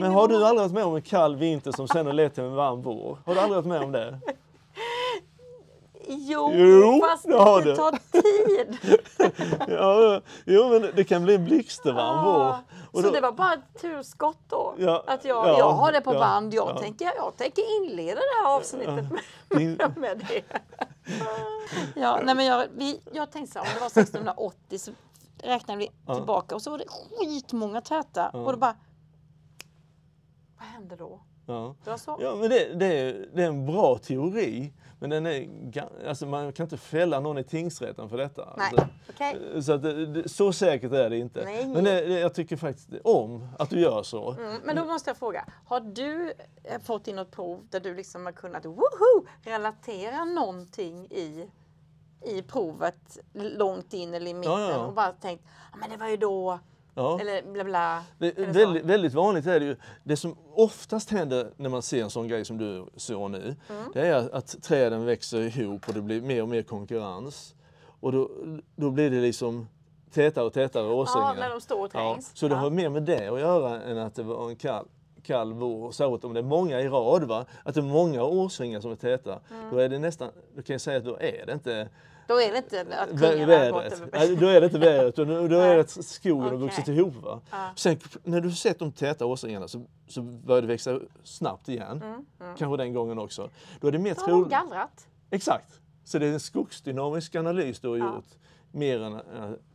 [0.00, 2.34] men i har du aldrig varit med om en kall vinter som sen har lett
[2.34, 3.18] till en varm vår?
[3.26, 4.18] Har du aldrig varit med om det?
[6.12, 8.78] Jo, Jo, fast det har det tar tid.
[9.68, 12.40] Ja, jo, men det kan bli en blixtvarm vår.
[12.40, 12.58] Ah,
[12.92, 14.74] så då- det var bara ett turskott då?
[14.78, 16.54] Ja, att jag, ja, jag har det på ja, band.
[16.54, 16.78] Jag, ja.
[16.78, 19.04] tänker, jag tänker inleda det här avsnittet
[19.48, 20.42] med, med det.
[21.94, 24.90] Ja, nej men jag, vi, jag tänkte så här, om det var 1680 så
[25.42, 28.28] räknade vi tillbaka och så var det skitmånga täta.
[28.28, 28.76] Och då bara...
[30.58, 31.20] Vad hände då?
[31.50, 31.74] Ja.
[31.84, 32.18] Det var så?
[32.20, 35.48] Ja, men det, det, är, det är en bra teori, men den är,
[36.08, 38.54] alltså man kan inte fälla någon i tingsrätten för detta.
[38.56, 39.62] Nej, Alltså, okej.
[39.62, 41.44] så, att så säkert är det inte.
[41.44, 41.66] Nej.
[41.66, 44.30] Men det, det, jag tycker faktiskt om att du gör så.
[44.32, 46.32] Mm, men då måste jag fråga, har du
[46.64, 51.50] eh, fått in något prov där du liksom har kunnat woho, relatera någonting i,
[52.24, 54.76] i provet långt in eller i mitten Ja, ja.
[54.86, 55.44] och bara tänkt,
[55.80, 56.58] men det var ju då,
[56.94, 57.20] Ja.
[57.20, 58.04] eller bla bla.
[58.18, 62.10] Det, väldigt, väldigt vanligt är det ju, det som oftast händer när man ser en
[62.10, 63.82] sån grej som du såg nu, Mm.
[63.94, 67.54] det är att träden växer ihop och det blir mer och mer konkurrens.
[68.00, 68.30] Och då,
[68.76, 69.68] då blir det liksom
[70.12, 71.34] tätare och tätare årsringar.
[71.34, 72.30] Ja, när de står och Ja, trängs.
[72.36, 72.58] så det Ja.
[72.60, 74.86] har mer med det att göra än att det var en kall,
[75.22, 75.90] kall vår.
[75.90, 77.44] Särskilt om det är många i rad, va?
[77.64, 79.40] att det är många årsringar som är täta.
[79.50, 79.70] Mm.
[79.70, 81.88] Då är det nästan, då kan jag säga att då är det inte
[82.30, 83.92] Då är det inte att vä- kungarna har gått vädret.
[83.92, 86.58] över Nej, Då är det inte vädret, utan då är det att skogen har Okej.
[86.58, 87.14] vuxit ihop.
[87.22, 87.40] Va?
[87.50, 87.70] Ja.
[87.76, 92.26] Sen när du sett de täta årsringarna så, så börjar det växa snabbt igen.
[92.58, 93.50] Kanske den gången också.
[93.80, 94.50] Då är det mer Mm, troligt.
[94.50, 95.06] gallrat.
[95.30, 95.80] Exakt.
[96.04, 98.24] Så det är en skogsdynamisk analys du har gjort.
[98.72, 99.24] Mer än att,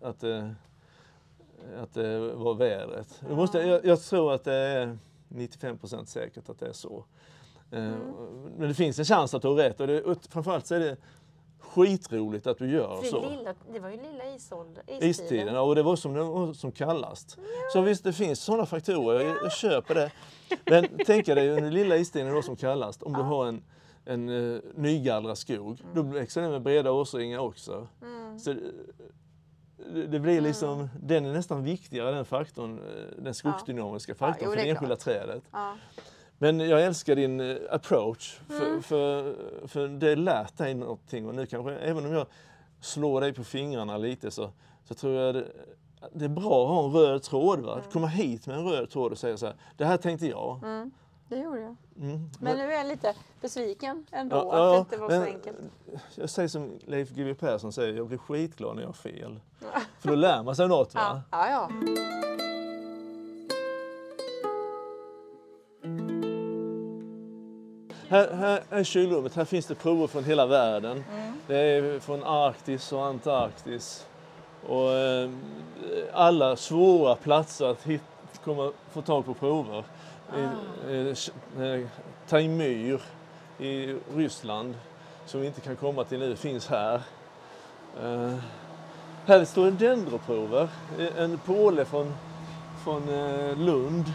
[0.02, 0.50] att, eh,
[1.82, 3.22] att det var vädret.
[3.30, 4.98] Du måste, jag, jag tror att det är
[5.30, 7.06] 95% säkert att det är så.
[7.72, 8.00] Eh, Mm.
[8.58, 9.80] Men det finns en chans att du har rätt.
[9.80, 10.98] Och, det, och framförallt så är det
[11.76, 13.22] skitroligt att du gör För så.
[13.22, 16.54] det, lilla, det var ju lilla isålder, Istiden, ja, och det var som det var
[16.54, 17.38] som kallast.
[17.74, 20.12] Så visst, det finns sådana faktorer, jag, jag köper det.
[20.66, 23.64] Men tänk dig den lilla istiden var som kallast, om du har en,
[24.06, 27.88] en uh, nygallrad skog, då växer den med breda årsringar också.
[28.02, 28.40] Mm.
[28.40, 28.58] Så, eh,
[29.94, 34.52] det, det blir liksom, den är nästan viktigare den faktorn, eh, den skogsdynamiska faktorn jo,
[34.52, 35.44] för det det enskilda trädet.
[36.38, 38.84] Men jag älskar din eh, approach, för, Mm.
[38.84, 39.36] för,
[39.68, 42.28] för det lärt dig någonting och nu kanske, även om jag
[42.82, 44.50] slår dig på fingrarna lite så,
[44.84, 45.48] så tror jag det,
[46.14, 47.60] det är bra att ha en röd tråd.
[47.60, 47.76] Va?
[47.76, 50.60] Att komma hit med en röd tråd och säga så här, det här tänkte jag.
[50.64, 50.92] Mm,
[51.30, 51.76] det gjorde jag.
[52.00, 52.30] Mm.
[52.40, 55.58] Men nu är jag lite besviken ändå Ja, att ja, det inte var så enkelt.
[56.16, 59.40] Jag säger som Leif GW Persson säger, jag blir skitglad när jag har fel.
[60.00, 60.96] För då lär man sig något.
[60.96, 61.22] Va?
[61.32, 61.70] Ja, ja,
[68.10, 71.04] Här, här är kylrummet, här finns det prover från hela världen.
[71.14, 71.34] Mm.
[71.48, 74.08] Det är från Arktis och Antarktis.
[74.68, 75.30] Och eh,
[76.14, 78.02] alla svåra platser att hit,
[78.44, 79.84] komma, få tag på prover.
[80.30, 80.90] Ah.
[80.90, 81.14] I,
[81.58, 81.86] eh, eh,
[82.28, 83.02] Taimyr
[83.60, 84.76] i Ryssland,
[85.26, 87.02] som vi inte kan komma till nu, finns här.
[88.04, 88.34] Eh,
[89.26, 90.68] här står det dendroprover.
[91.00, 92.14] Eh, En påle från,
[92.84, 94.06] från eh, Lund.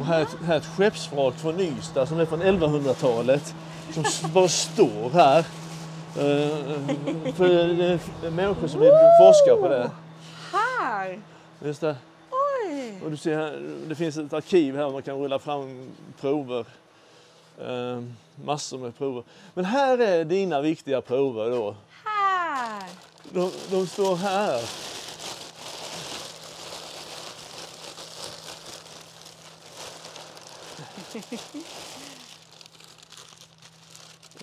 [0.00, 3.54] Och här, här är ett skeppsvrak från Ystad som är från 1100-talet.
[3.90, 5.38] Som bara står här.
[6.16, 9.90] Eh, för det är människor som vill forska på det.
[10.52, 11.20] Här!
[11.64, 11.96] Just det.
[12.30, 13.00] Oj!
[13.04, 16.64] Och du ser här, det finns ett arkiv här man kan rulla fram prover.
[17.60, 18.02] Eh,
[18.44, 19.22] massor med prover.
[19.54, 21.74] Men här är dina viktiga prover då.
[22.04, 22.88] Här!
[23.30, 24.60] De, de står här.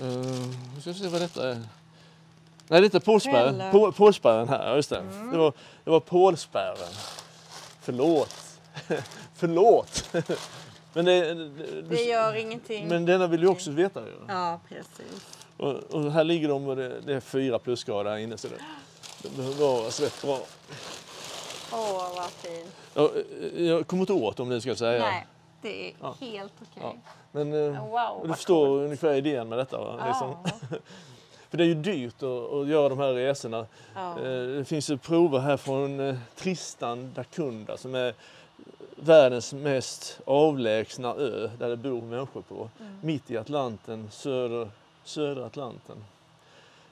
[0.02, 1.64] Uh, vi ska se vad detta är.
[2.68, 3.58] Nej, detta är pålspärren.
[3.58, 3.72] Pelle.
[3.72, 5.04] På, pålspärren här, just det.
[5.32, 5.54] Det, var,
[5.84, 6.94] det var pålspärren.
[7.82, 8.36] Förlåt.
[9.36, 10.10] Förlåt.
[10.94, 12.88] Men, det, det, Det gör ingenting.
[12.88, 14.14] men denna vill du också veta ju.
[14.28, 15.26] Ja, precis.
[15.58, 18.56] Och, och här ligger de och det, det är fyra plusgrader här inne så det,
[19.22, 20.40] det bevaras rätt bra.
[21.72, 22.76] Åh, vad fint.
[22.94, 23.12] Jag,
[23.58, 25.00] jag kommer inte åt dem nu ska jag säga.
[25.00, 25.28] Nej,
[25.62, 26.16] det är Ja.
[26.20, 26.82] helt okej.
[26.84, 26.94] Ja.
[27.32, 28.84] Men eh, Wow, du förstår coolt.
[28.86, 29.78] ungefär idén med detta.
[29.78, 30.06] Va?
[30.08, 30.36] Liksom.
[30.72, 30.78] Ja.
[31.50, 33.66] För det är ju dyrt att, att göra de här resorna.
[33.96, 34.12] Ja.
[34.20, 38.14] Eh, Det finns ju prover här från eh, Tristan da Cunha som är
[38.96, 42.70] världens mest avlägsna ö där det bor människor på.
[42.80, 42.98] Mm.
[43.02, 44.70] Mitt i Atlanten, söder,
[45.04, 46.06] södra Atlanten.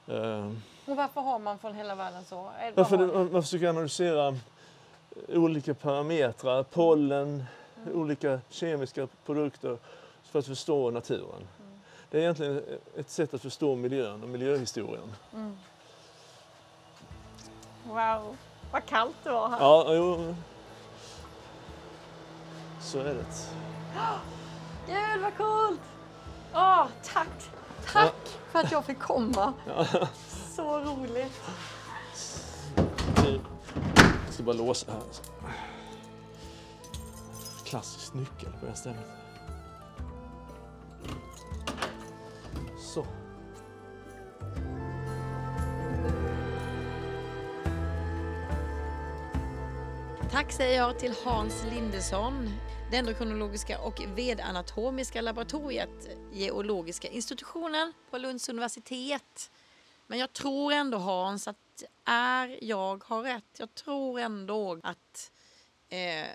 [0.08, 0.52] Eh,
[0.92, 2.50] Och varför har man från hela världen så?
[2.76, 2.98] Varför
[3.32, 4.36] man försöker analysera
[5.30, 7.44] olika parametrar, pollen,
[7.94, 9.78] olika kemiska produkter
[10.24, 11.48] för att förstå naturen.
[12.10, 12.64] Det är egentligen
[12.98, 15.14] ett sätt att förstå miljön och miljöhistorien.
[17.84, 18.38] Wow,
[18.72, 19.58] vad kallt det var här.
[19.60, 20.36] Ja, jo.
[22.82, 23.16] Så är det.
[24.88, 25.82] Gud vad coolt!
[26.54, 27.50] Åh, tack!
[27.94, 29.54] Tack för att jag fick komma.
[30.56, 31.42] Så roligt.
[34.26, 35.02] Jag ska bara låsa här.
[37.70, 39.06] Klassisk nyckel på det här stället.
[42.80, 43.06] Så.
[50.32, 52.50] Tack säger jag till Hans Lindesson,
[52.92, 59.52] Dendrokronologiska och vedanatomiska laboratoriet, geologiska institutionen på Lunds universitet.
[60.08, 61.58] Men jag tror ändå Hans att
[62.06, 63.60] är jag har rätt.
[63.60, 65.32] Jag tror ändå att
[65.90, 66.28] eh,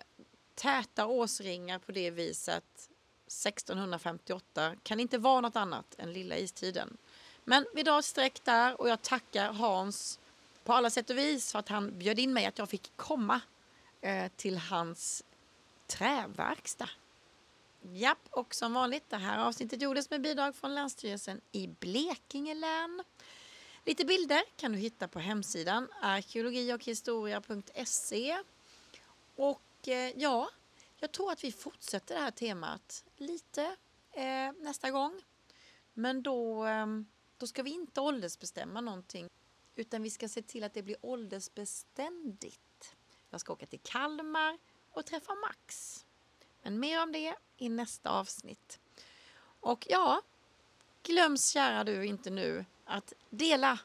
[0.62, 2.88] täta årsringar på det viset
[3.26, 6.96] 1658 kan inte vara något annat än lilla istiden.
[7.44, 10.20] Men vi drar ett streck där och jag tackar Hans
[10.64, 13.40] på alla sätt och vis för att han bjöd in mig att jag fick komma
[14.00, 15.24] eh, till hans
[15.86, 16.90] träverkstad.
[17.82, 23.02] Japp, och som vanligt, det här avsnittet gjordes med bidrag från Länsstyrelsen i Blekinge län.
[23.84, 28.38] Lite bilder kan du hitta på hemsidan arkeologiochhistoria.se.
[29.36, 30.50] Och Eh, ja,
[30.96, 33.76] jag tror att vi fortsätter det här temat lite
[34.12, 35.22] eh, nästa gång.
[35.92, 36.86] Men då, eh,
[37.38, 39.28] då ska vi inte åldersbestämma någonting
[39.74, 42.96] utan vi ska se till att det blir åldersbeständigt.
[43.30, 44.58] Jag ska åka till Kalmar
[44.90, 45.98] och träffa Max.
[46.62, 48.80] Men mer om det i nästa avsnitt.
[49.60, 50.22] Och ja,
[51.02, 53.78] glöms kära du inte nu att dela.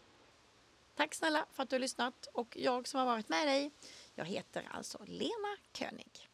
[0.96, 3.72] Tack snälla för att du har lyssnat och jag som har varit med dig,
[4.18, 6.27] jag heter alltså Lena König.